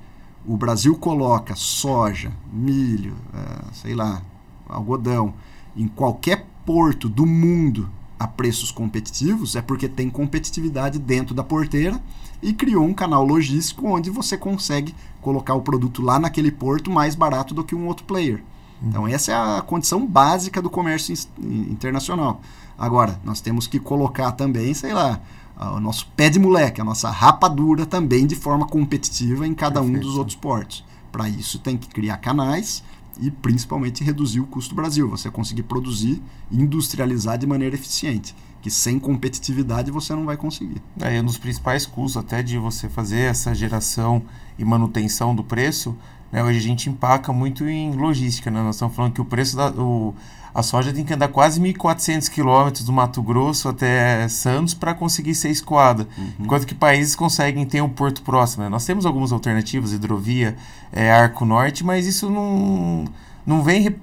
[0.46, 4.22] o Brasil coloca soja, milho, é, sei lá,
[4.68, 5.34] algodão
[5.76, 11.99] em qualquer porto do mundo a preços competitivos é porque tem competitividade dentro da porteira
[12.41, 17.15] e criou um canal logístico onde você consegue colocar o produto lá naquele porto mais
[17.15, 18.43] barato do que um outro player.
[18.82, 18.89] Uhum.
[18.89, 22.41] Então, essa é a condição básica do comércio internacional.
[22.78, 25.22] Agora, nós temos que colocar também, sei lá,
[25.57, 29.97] o nosso pé de moleque, a nossa rapadura também de forma competitiva em cada Perfeito.
[29.97, 30.86] um dos outros portos.
[31.11, 32.84] Para isso, tem que criar canais
[33.22, 38.36] e principalmente reduzir o custo do Brasil, você conseguir produzir e industrializar de maneira eficiente,
[38.61, 40.82] que sem competitividade você não vai conseguir.
[40.99, 44.22] É, um dos principais custos até de você fazer essa geração
[44.57, 45.95] e manutenção do preço,
[46.32, 48.61] né, hoje a gente empaca muito em logística, né?
[48.61, 49.70] nós estamos falando que o preço da...
[49.72, 50.13] O,
[50.54, 55.36] a soja tem que andar quase 1.400 quilômetros do Mato Grosso até Santos para conseguir
[55.36, 56.08] ser escoada.
[56.18, 56.32] Uhum.
[56.39, 58.64] Enquanto que países conseguem ter um porto próximo.
[58.64, 58.70] Né?
[58.70, 60.56] Nós temos algumas alternativas, hidrovia,
[60.91, 63.06] é, Arco Norte, mas isso não,
[63.45, 63.95] não vem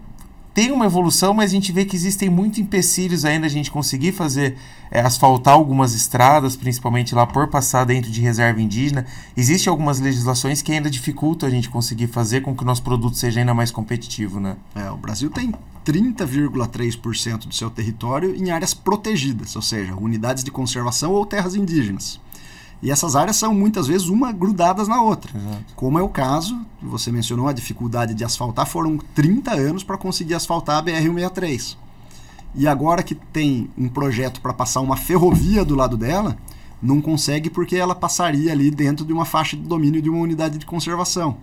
[0.57, 4.12] tem uma evolução, mas a gente vê que existem muitos empecilhos ainda a gente conseguir
[4.12, 4.57] fazer
[4.90, 9.04] é, asfaltar algumas estradas, principalmente lá por passar dentro de reserva indígena.
[9.36, 13.18] Existem algumas legislações que ainda dificultam a gente conseguir fazer com que o nosso produto
[13.18, 14.57] seja ainda mais competitivo, né?
[14.74, 15.52] É, o Brasil tem
[15.84, 22.18] 30,3% do seu território em áreas protegidas, ou seja, unidades de conservação ou terras indígenas.
[22.83, 25.33] E essas áreas são muitas vezes uma grudadas na outra.
[25.37, 25.74] Exato.
[25.74, 30.35] Como é o caso, você mencionou a dificuldade de asfaltar, foram 30 anos para conseguir
[30.35, 31.77] asfaltar a BR-163.
[32.55, 36.37] E agora que tem um projeto para passar uma ferrovia do lado dela,
[36.83, 40.59] não consegue porque ela passaria ali dentro de uma faixa de domínio de uma unidade
[40.59, 41.37] de conservação.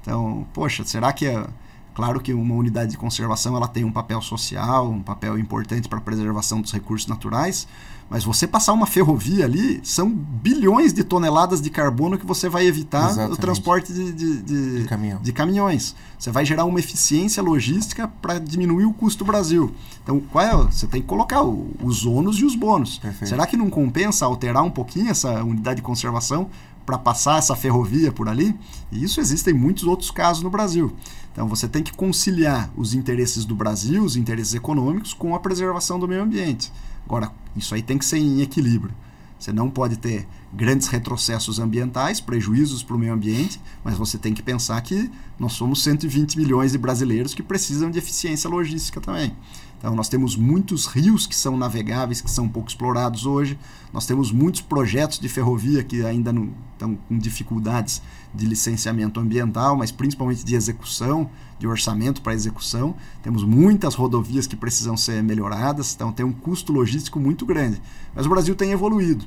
[0.00, 1.46] Então, poxa, será que é.
[1.94, 5.98] Claro que uma unidade de conservação ela tem um papel social, um papel importante para
[5.98, 7.66] a preservação dos recursos naturais,
[8.12, 12.66] mas você passar uma ferrovia ali, são bilhões de toneladas de carbono que você vai
[12.66, 13.32] evitar Exatamente.
[13.32, 15.18] o transporte de, de, de, de, caminhão.
[15.22, 15.94] de caminhões.
[16.18, 19.74] Você vai gerar uma eficiência logística para diminuir o custo do Brasil.
[20.02, 20.54] Então, qual é?
[20.70, 22.98] Você tem que colocar os ônus e os bônus.
[22.98, 23.30] Perfeito.
[23.30, 26.50] Será que não compensa alterar um pouquinho essa unidade de conservação
[26.84, 28.54] para passar essa ferrovia por ali?
[28.90, 30.94] E isso existem muitos outros casos no Brasil.
[31.32, 35.98] Então você tem que conciliar os interesses do Brasil, os interesses econômicos, com a preservação
[35.98, 36.72] do meio ambiente.
[37.06, 38.94] Agora, isso aí tem que ser em equilíbrio.
[39.38, 44.32] Você não pode ter grandes retrocessos ambientais, prejuízos para o meio ambiente, mas você tem
[44.32, 49.34] que pensar que nós somos 120 milhões de brasileiros que precisam de eficiência logística também.
[49.82, 53.58] Então, nós temos muitos rios que são navegáveis, que são pouco explorados hoje.
[53.92, 58.00] Nós temos muitos projetos de ferrovia que ainda não estão com dificuldades
[58.32, 61.28] de licenciamento ambiental, mas principalmente de execução,
[61.58, 62.94] de orçamento para execução.
[63.24, 67.82] Temos muitas rodovias que precisam ser melhoradas, então tem um custo logístico muito grande.
[68.14, 69.24] Mas o Brasil tem evoluído.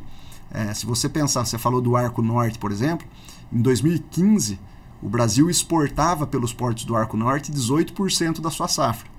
[0.49, 3.05] É, se você pensar, você falou do Arco Norte, por exemplo,
[3.51, 4.57] em 2015
[5.01, 9.14] o Brasil exportava pelos portos do Arco Norte 18% da sua safra.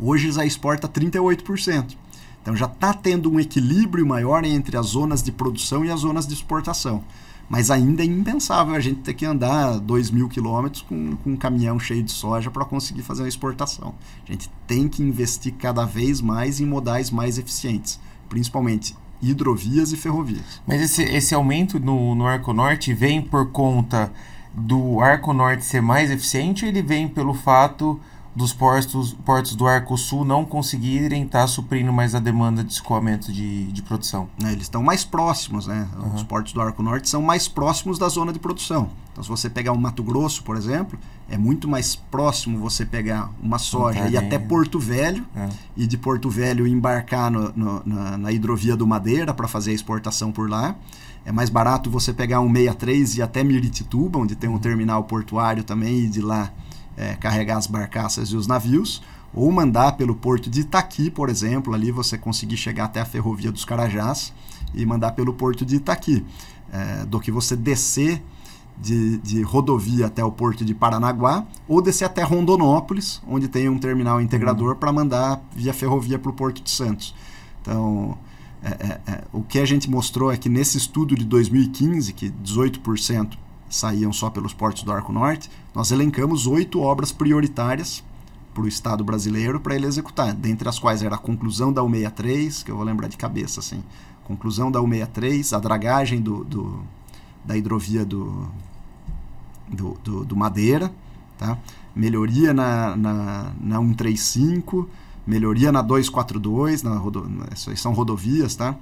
[0.00, 1.96] Hoje já exporta 38%.
[2.40, 6.26] Então já está tendo um equilíbrio maior entre as zonas de produção e as zonas
[6.26, 7.04] de exportação.
[7.48, 11.36] Mas ainda é impensável a gente ter que andar 2 mil quilômetros com, com um
[11.36, 13.94] caminhão cheio de soja para conseguir fazer uma exportação.
[14.26, 19.96] A gente tem que investir cada vez mais em modais mais eficientes, principalmente hidrovias e
[19.96, 20.60] ferrovias.
[20.66, 24.10] Mas esse, esse aumento no, no Arco Norte vem por conta
[24.52, 28.00] do Arco Norte ser mais eficiente ou ele vem pelo fato
[28.34, 32.72] dos portos, portos do Arco Sul não conseguirem estar tá suprindo mais a demanda de
[32.72, 34.28] escoamento de, de produção.
[34.42, 35.86] É, eles estão mais próximos, né?
[35.96, 36.14] Uhum.
[36.14, 38.90] Os portos do Arco Norte são mais próximos da zona de produção.
[39.12, 43.30] Então, se você pegar o Mato Grosso, por exemplo, é muito mais próximo você pegar
[43.42, 45.48] uma soja e até Porto Velho, é.
[45.76, 49.74] e de Porto Velho embarcar no, no, na, na hidrovia do Madeira para fazer a
[49.74, 50.74] exportação por lá.
[51.26, 55.62] É mais barato você pegar um 63 e até Miritituba, onde tem um terminal portuário
[55.62, 56.50] também, e de lá
[56.96, 59.02] é, carregar as barcaças e os navios,
[59.34, 63.50] ou mandar pelo porto de Itaqui, por exemplo, ali você conseguir chegar até a ferrovia
[63.50, 64.32] dos Carajás
[64.74, 66.24] e mandar pelo porto de Itaqui,
[66.72, 68.22] é, do que você descer
[68.78, 73.78] de, de, rodovia até o porto de Paranaguá ou descer até Rondonópolis, onde tem um
[73.78, 74.78] terminal integrador uhum.
[74.78, 77.14] para mandar via ferrovia para o porto de Santos.
[77.60, 78.18] Então,
[78.62, 82.30] é, é, é, o que a gente mostrou é que nesse estudo de 2015, que
[82.30, 83.36] 18%
[83.74, 88.04] saíam só pelos portos do Arco Norte, nós elencamos oito obras prioritárias
[88.52, 92.62] para o Estado brasileiro para ele executar, dentre as quais era a conclusão da 163,
[92.62, 93.82] que eu vou lembrar de cabeça, assim,
[94.24, 96.82] conclusão da 163, a dragagem do, do
[97.44, 98.46] da hidrovia do,
[99.68, 100.92] do, do, do Madeira,
[101.36, 101.58] tá?
[101.94, 104.88] melhoria na, na, na 135,
[105.26, 107.30] melhoria na 242, na rodo,
[107.76, 108.76] são rodovias, tá?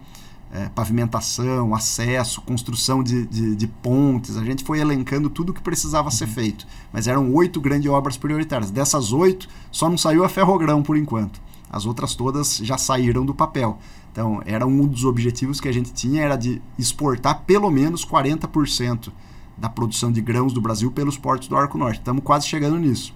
[0.53, 4.36] É, pavimentação, acesso, construção de, de, de, pontes.
[4.36, 6.11] A gente foi elencando tudo que precisava uhum.
[6.11, 6.66] ser feito.
[6.92, 8.68] Mas eram oito grandes obras prioritárias.
[8.68, 11.40] Dessas oito, só não saiu a Ferrogrão por enquanto.
[11.70, 13.78] As outras todas já saíram do papel.
[14.11, 19.12] Então, era um dos objetivos que a gente tinha, era de exportar pelo menos 40%
[19.57, 21.98] da produção de grãos do Brasil pelos portos do Arco Norte.
[21.98, 23.14] Estamos quase chegando nisso.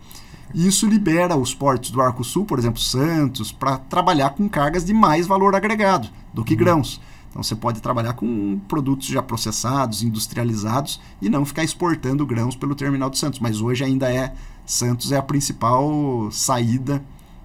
[0.52, 4.84] E isso libera os portos do Arco Sul, por exemplo, Santos, para trabalhar com cargas
[4.84, 6.58] de mais valor agregado do que uhum.
[6.58, 7.00] grãos.
[7.34, 12.76] Então você pode trabalhar com produtos já processados, industrializados e não ficar exportando grãos pelo
[12.76, 13.40] terminal de Santos.
[13.40, 14.32] Mas hoje ainda é
[14.64, 17.02] Santos é a principal saída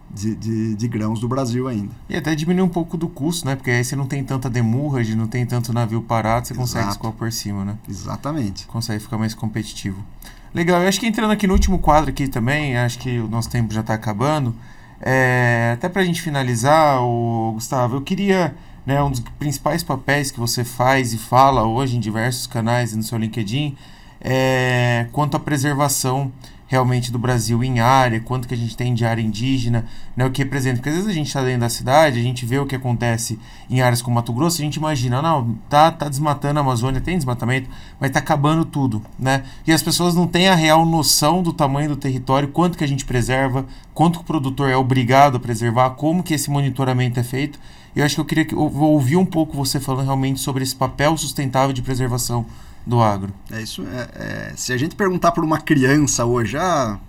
[0.08, 1.92] de, de, de, grãos do Brasil ainda.
[2.08, 3.56] E até diminuir um pouco do custo, né?
[3.56, 6.68] Porque aí você não tem tanta demurrage, não tem tanto navio parado, você Exato.
[6.68, 7.76] consegue escoar por cima, né?
[7.90, 8.68] Exatamente.
[8.68, 10.06] Consegue ficar mais competitivo.
[10.54, 13.50] Legal, eu acho que entrando aqui no último quadro aqui também, acho que o nosso
[13.50, 14.54] tempo já está acabando.
[15.02, 18.56] É, até para a gente finalizar, o Gustavo, eu queria,
[18.90, 22.98] né, um dos principais papéis que você faz e fala hoje em diversos canais e
[22.98, 23.78] no seu LinkedIn
[24.20, 26.32] é quanto à preservação
[26.66, 29.86] realmente do Brasil em área, quanto que a gente tem de área indígena,
[30.18, 30.78] né, o que representa.
[30.78, 33.40] Porque às vezes a gente está dentro da cidade, a gente vê o que acontece
[33.70, 37.16] em áreas como Mato Grosso, a gente imagina, não, tá, tá desmatando a Amazônia, tem
[37.16, 37.70] desmatamento,
[38.00, 39.44] mas tá acabando tudo, né?
[39.68, 42.88] E as pessoas não têm a real noção do tamanho do território, quanto que a
[42.88, 47.24] gente preserva, quanto que o produtor é obrigado a preservar, como que esse monitoramento é
[47.24, 47.60] feito.
[47.96, 50.76] Eu acho que eu queria que, eu, ouvir um pouco você falando realmente sobre esse
[50.76, 52.46] papel sustentável de preservação
[52.86, 53.34] do agro.
[53.52, 53.86] É isso.
[53.88, 57.00] É, é, se a gente perguntar para uma criança hoje, ah,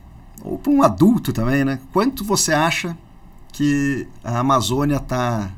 [0.42, 1.78] ou para um adulto também, né?
[1.92, 2.96] Quanto você acha
[3.52, 5.50] que a Amazônia está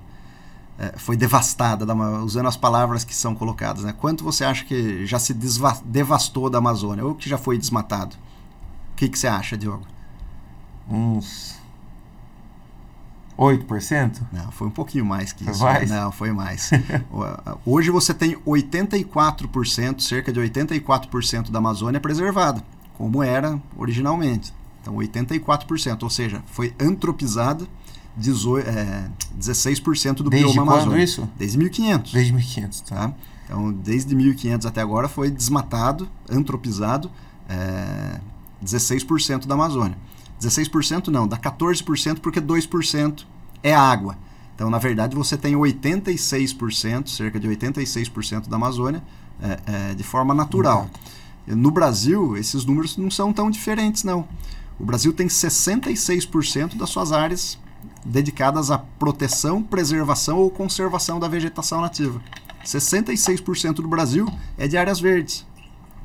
[0.79, 1.87] é, foi devastada,
[2.25, 3.95] usando as palavras que são colocadas, né?
[3.99, 5.35] Quanto você acha que já se
[5.85, 8.17] devastou da Amazônia ou que já foi desmatado?
[8.93, 9.87] O que, que você acha, Diogo?
[10.91, 11.62] Uns
[13.43, 14.21] 8%?
[14.33, 15.61] Não, foi um pouquinho mais que isso.
[15.61, 15.91] Foi mais?
[15.91, 16.71] Não, foi mais.
[17.67, 22.63] Hoje você tem 84%, cerca de 84% da Amazônia preservada,
[22.95, 24.53] como era originalmente.
[24.81, 27.67] Então, 84%, ou seja, foi antropizada
[28.17, 30.97] 18, é, 16% do desde bioma amazônico.
[30.97, 31.39] Desde quando isso?
[31.39, 32.13] Desde 1500.
[32.13, 32.97] Desde 1500, tá.
[32.97, 33.15] tá?
[33.45, 37.11] Então, desde 1500 até agora foi desmatado, antropizado
[37.49, 38.21] é,
[38.65, 39.97] 16% da Amazônia.
[40.41, 43.25] 16% não, dá 14% porque 2%
[43.63, 44.17] é água.
[44.55, 49.03] Então, na verdade, você tem 86%, cerca de 86% da Amazônia
[49.41, 50.89] é, é, de forma natural.
[51.47, 51.57] Uhum.
[51.57, 54.27] No Brasil, esses números não são tão diferentes, não.
[54.79, 57.59] O Brasil tem 66% das suas áreas
[58.05, 62.21] dedicadas à proteção, preservação ou conservação da vegetação nativa.
[62.65, 65.47] 66% do Brasil é de áreas verdes,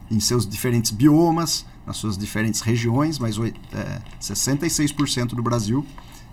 [0.10, 5.86] em seus diferentes biomas, nas suas diferentes regiões, mas é, 66% do Brasil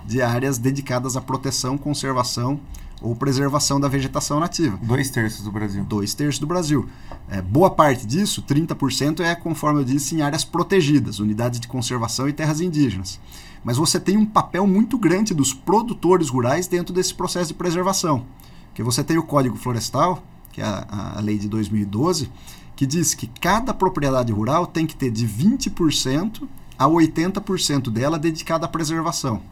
[0.07, 2.61] de áreas dedicadas à proteção, conservação
[3.01, 4.79] ou preservação da vegetação nativa.
[4.83, 5.85] Dois terços do Brasil.
[5.85, 6.89] Dois terços do Brasil.
[7.29, 12.29] É, boa parte disso, 30%, é, conforme eu disse, em áreas protegidas, unidades de conservação
[12.29, 13.21] e terras indígenas.
[13.63, 18.27] Mas você tem um papel muito grande dos produtores rurais dentro desse processo de preservação.
[18.75, 22.31] Que você tem o Código Florestal, que é a, a lei de 2012,
[22.77, 26.47] que diz que cada propriedade rural tem que ter de 20%
[26.79, 29.43] a 80% dela dedicada à preservação.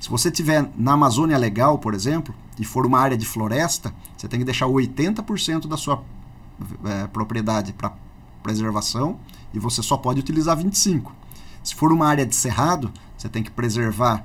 [0.00, 4.28] Se você tiver na Amazônia Legal, por exemplo, e for uma área de floresta, você
[4.28, 6.02] tem que deixar 80% da sua
[6.84, 7.92] é, propriedade para
[8.42, 9.18] preservação
[9.52, 11.10] e você só pode utilizar 25%.
[11.62, 14.24] Se for uma área de cerrado, você tem que preservar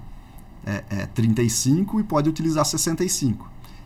[0.65, 3.37] é, é, 35% e pode utilizar 65%.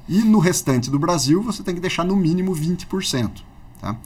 [0.08, 3.42] E no restante do Brasil, você tem que deixar no mínimo 20%.
[3.82, 3.98] Tá?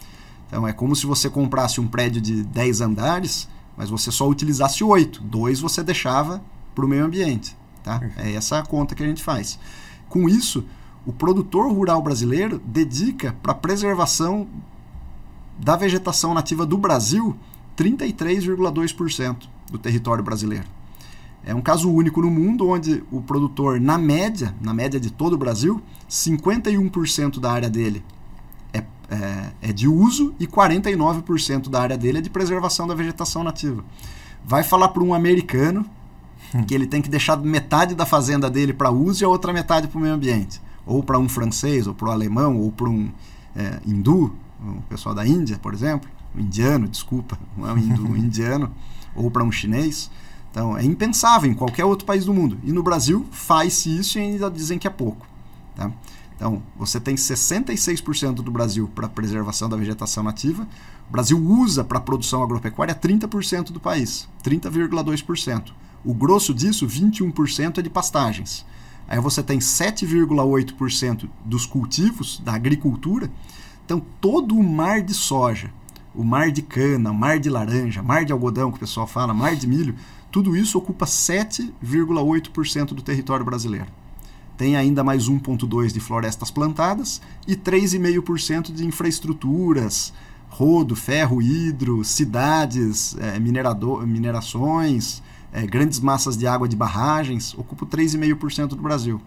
[0.47, 4.83] Então é como se você comprasse um prédio de 10 andares, mas você só utilizasse
[4.83, 5.21] 8.
[5.21, 6.41] Dois você deixava
[6.73, 7.55] para o meio ambiente.
[7.83, 8.01] Tá?
[8.17, 9.59] É essa a conta que a gente faz.
[10.09, 10.65] Com isso,
[11.05, 14.47] o produtor rural brasileiro dedica para a preservação
[15.57, 17.35] da vegetação nativa do Brasil
[17.77, 20.65] 33,2% do território brasileiro.
[21.43, 25.33] É um caso único no mundo onde o produtor, na média, na média de todo
[25.33, 28.03] o Brasil, 51% da área dele
[28.71, 33.43] é, é, é de uso e 49% da área dele é de preservação da vegetação
[33.43, 33.83] nativa.
[34.45, 35.85] Vai falar para um americano
[36.53, 36.63] hum.
[36.65, 39.87] que ele tem que deixar metade da fazenda dele para uso e a outra metade
[39.87, 40.61] para o meio ambiente.
[40.85, 43.09] Ou para um francês, ou para um alemão, ou para um
[43.55, 48.07] é, hindu, o pessoal da Índia, por exemplo, um indiano, desculpa, não é um hindu,
[48.07, 48.71] um indiano,
[49.15, 50.09] ou para um chinês.
[50.51, 52.57] Então, é impensável em qualquer outro país do mundo.
[52.63, 55.25] E no Brasil, faz-se isso e ainda dizem que é pouco.
[55.75, 55.89] Tá?
[56.35, 60.67] Então, você tem 66% do Brasil para preservação da vegetação nativa.
[61.07, 65.71] O Brasil usa para produção agropecuária 30% do país, 30,2%.
[66.03, 68.65] O grosso disso, 21% é de pastagens.
[69.07, 73.29] Aí você tem 7,8% dos cultivos, da agricultura.
[73.85, 75.71] Então, todo o mar de soja,
[76.15, 79.55] o mar de cana, mar de laranja, mar de algodão, que o pessoal fala, mar
[79.55, 79.95] de milho,
[80.31, 83.87] tudo isso ocupa 7,8% do território brasileiro.
[84.57, 90.13] Tem ainda mais 1,2% de florestas plantadas e 3,5% de infraestruturas,
[90.49, 95.21] rodo, ferro, hidro, cidades, é, minerador, minerações,
[95.51, 99.21] é, grandes massas de água de barragens, ocupa 3,5% do Brasil.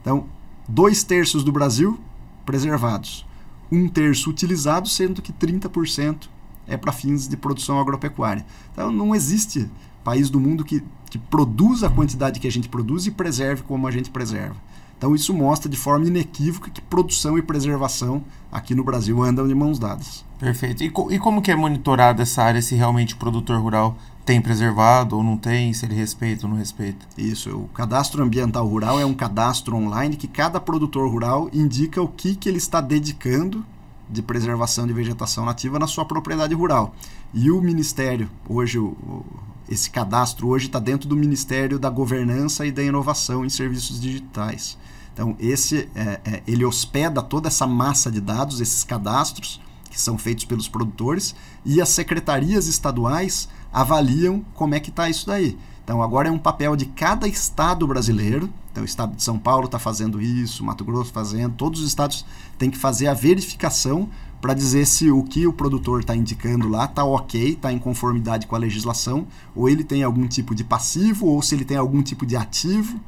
[0.00, 0.26] Então,
[0.68, 1.98] dois terços do Brasil
[2.44, 3.24] preservados
[3.72, 6.28] um terço utilizado, sendo que 30%
[6.68, 8.44] é para fins de produção agropecuária.
[8.70, 9.68] Então não existe
[10.04, 13.86] país do mundo que, que produza a quantidade que a gente produz e preserve como
[13.86, 14.56] a gente preserva.
[14.98, 19.54] Então isso mostra de forma inequívoca que produção e preservação aqui no Brasil andam de
[19.54, 20.22] mãos dadas.
[20.38, 20.84] Perfeito.
[20.84, 24.40] E, co e como que é monitorada essa área se realmente o produtor rural tem
[24.40, 27.04] preservado ou não tem, se ele respeita ou não respeita?
[27.18, 32.08] Isso, o cadastro ambiental rural é um cadastro online que cada produtor rural indica o
[32.08, 33.64] que, que ele está dedicando
[34.08, 36.94] de preservação de vegetação nativa na sua propriedade rural.
[37.32, 39.24] E o Ministério, hoje, o,
[39.68, 44.76] esse cadastro hoje está dentro do Ministério da Governança e da Inovação em Serviços Digitais.
[45.12, 49.60] Então, esse é, é, ele hospeda toda essa massa de dados, esses cadastros
[49.90, 55.26] que são feitos pelos produtores, e as secretarias estaduais avaliam como é que está isso
[55.26, 55.56] daí.
[55.84, 58.48] Então agora é um papel de cada estado brasileiro.
[58.70, 62.24] Então o estado de São Paulo está fazendo isso, Mato Grosso fazendo, todos os estados
[62.58, 64.08] têm que fazer a verificação
[64.40, 68.46] para dizer se o que o produtor está indicando lá está ok, está em conformidade
[68.46, 72.02] com a legislação, ou ele tem algum tipo de passivo, ou se ele tem algum
[72.02, 72.98] tipo de ativo.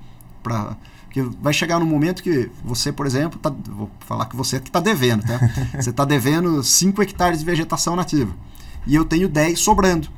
[0.45, 4.61] Pra, porque vai chegar no momento que você, por exemplo, tá, vou falar que você
[4.61, 5.41] que está devendo, tá?
[5.81, 8.33] você está devendo 5 hectares de vegetação nativa
[8.87, 10.09] e eu tenho 10 sobrando.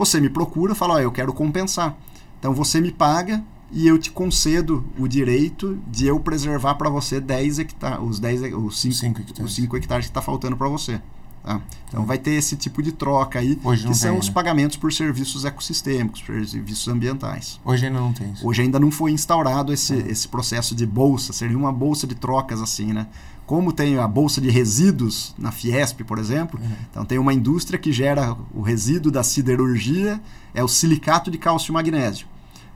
[0.00, 1.94] Você me procura, fala, oh, eu quero compensar.
[2.38, 7.20] Então você me paga e eu te concedo o direito de eu preservar para você
[7.20, 9.44] 10 hectares, os 10 os 5 hectares.
[9.44, 11.02] Os 5 hectares que está faltando para você.
[11.42, 11.60] Tá?
[11.88, 14.32] Então vai ter esse tipo de troca aí, Hoje que são tem, os né?
[14.32, 17.58] pagamentos por serviços ecossistêmicos, por serviços ambientais.
[17.64, 18.46] Hoje ainda não tem isso.
[18.46, 20.10] Hoje ainda não foi instaurado esse, é.
[20.10, 23.06] esse processo de bolsa, seria uma bolsa de trocas assim, né?
[23.46, 26.70] Como tem a bolsa de resíduos na Fiesp, por exemplo, uhum.
[26.88, 30.20] então tem uma indústria que gera o resíduo da siderurgia,
[30.54, 32.28] é o silicato de cálcio e magnésio.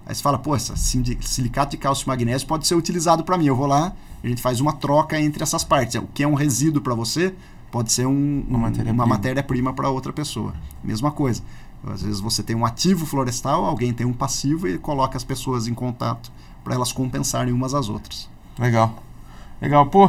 [0.06, 3.46] Aí você fala, pô, esse silicato de cálcio e magnésio pode ser utilizado para mim.
[3.46, 5.94] Eu vou lá, a gente faz uma troca entre essas partes.
[5.94, 7.34] O que é um resíduo para você
[7.74, 9.42] pode ser um, uma matéria-prima matéria
[9.74, 10.54] para outra pessoa.
[10.80, 11.42] Mesma coisa.
[11.84, 15.66] Às vezes você tem um ativo florestal, alguém tem um passivo e coloca as pessoas
[15.66, 16.30] em contato
[16.62, 18.30] para elas compensarem umas às outras.
[18.60, 19.02] Legal.
[19.60, 19.86] Legal.
[19.86, 20.08] Pô,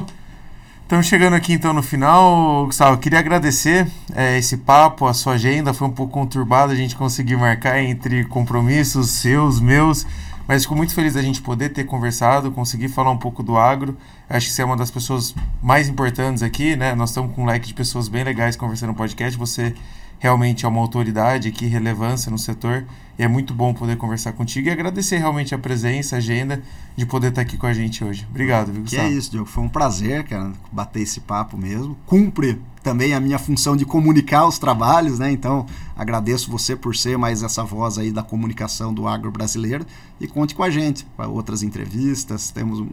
[0.84, 2.99] Estamos chegando aqui então no final, Gustavo.
[2.99, 7.39] Queria agradecer é, esse papo, a sua agenda foi um pouco conturbada, a gente conseguiu
[7.39, 10.05] marcar entre compromissos seus, meus,
[10.48, 13.98] mas fico muito feliz da gente poder ter conversado, conseguir falar um pouco do agro.
[14.30, 16.93] Acho que você é uma das pessoas mais importantes aqui, né?
[16.93, 19.38] Nós estamos com um leque de pessoas bem legais conversando no podcast.
[19.38, 19.74] Você
[20.20, 22.86] realmente é uma autoridade aqui, relevância no setor.
[23.18, 26.61] E é muito bom poder conversar contigo e agradecer realmente a presença, a agenda,
[26.95, 28.28] de poder estar aqui com a gente hoje.
[28.30, 29.49] Obrigado, viu, Que é isso, Diogo.
[29.49, 31.97] Foi um prazer, cara, bater esse papo mesmo.
[32.05, 35.32] Cumpre também a minha função de comunicar os trabalhos, né?
[35.32, 39.84] Então, agradeço você por ser mais essa voz aí da comunicação do agro brasileiro
[40.22, 42.51] e conte com a gente para outras entrevistas.
[42.51, 42.86] Temos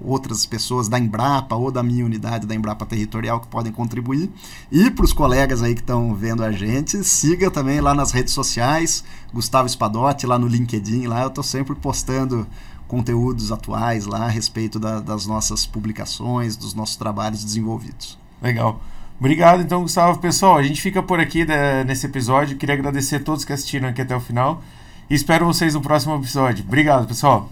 [0.00, 4.30] outras pessoas da Embrapa ou da minha unidade da Embrapa Territorial que podem contribuir.
[4.70, 8.32] E para os colegas aí que estão vendo a gente, siga também lá nas redes
[8.32, 9.02] sociais,
[9.62, 12.46] Gustavo Espadotti lá no LinkedIn, lá eu estou sempre postando
[12.86, 18.18] conteúdos atuais lá a respeito da, das nossas publicações, dos nossos trabalhos desenvolvidos.
[18.40, 18.80] Legal.
[19.18, 20.18] Obrigado, então, Gustavo.
[20.18, 22.56] Pessoal, a gente fica por aqui né, nesse episódio.
[22.56, 24.62] Queria agradecer a todos que assistiram aqui até o final.
[25.08, 26.64] E espero vocês no próximo episódio.
[26.66, 27.48] Obrigado, pessoal.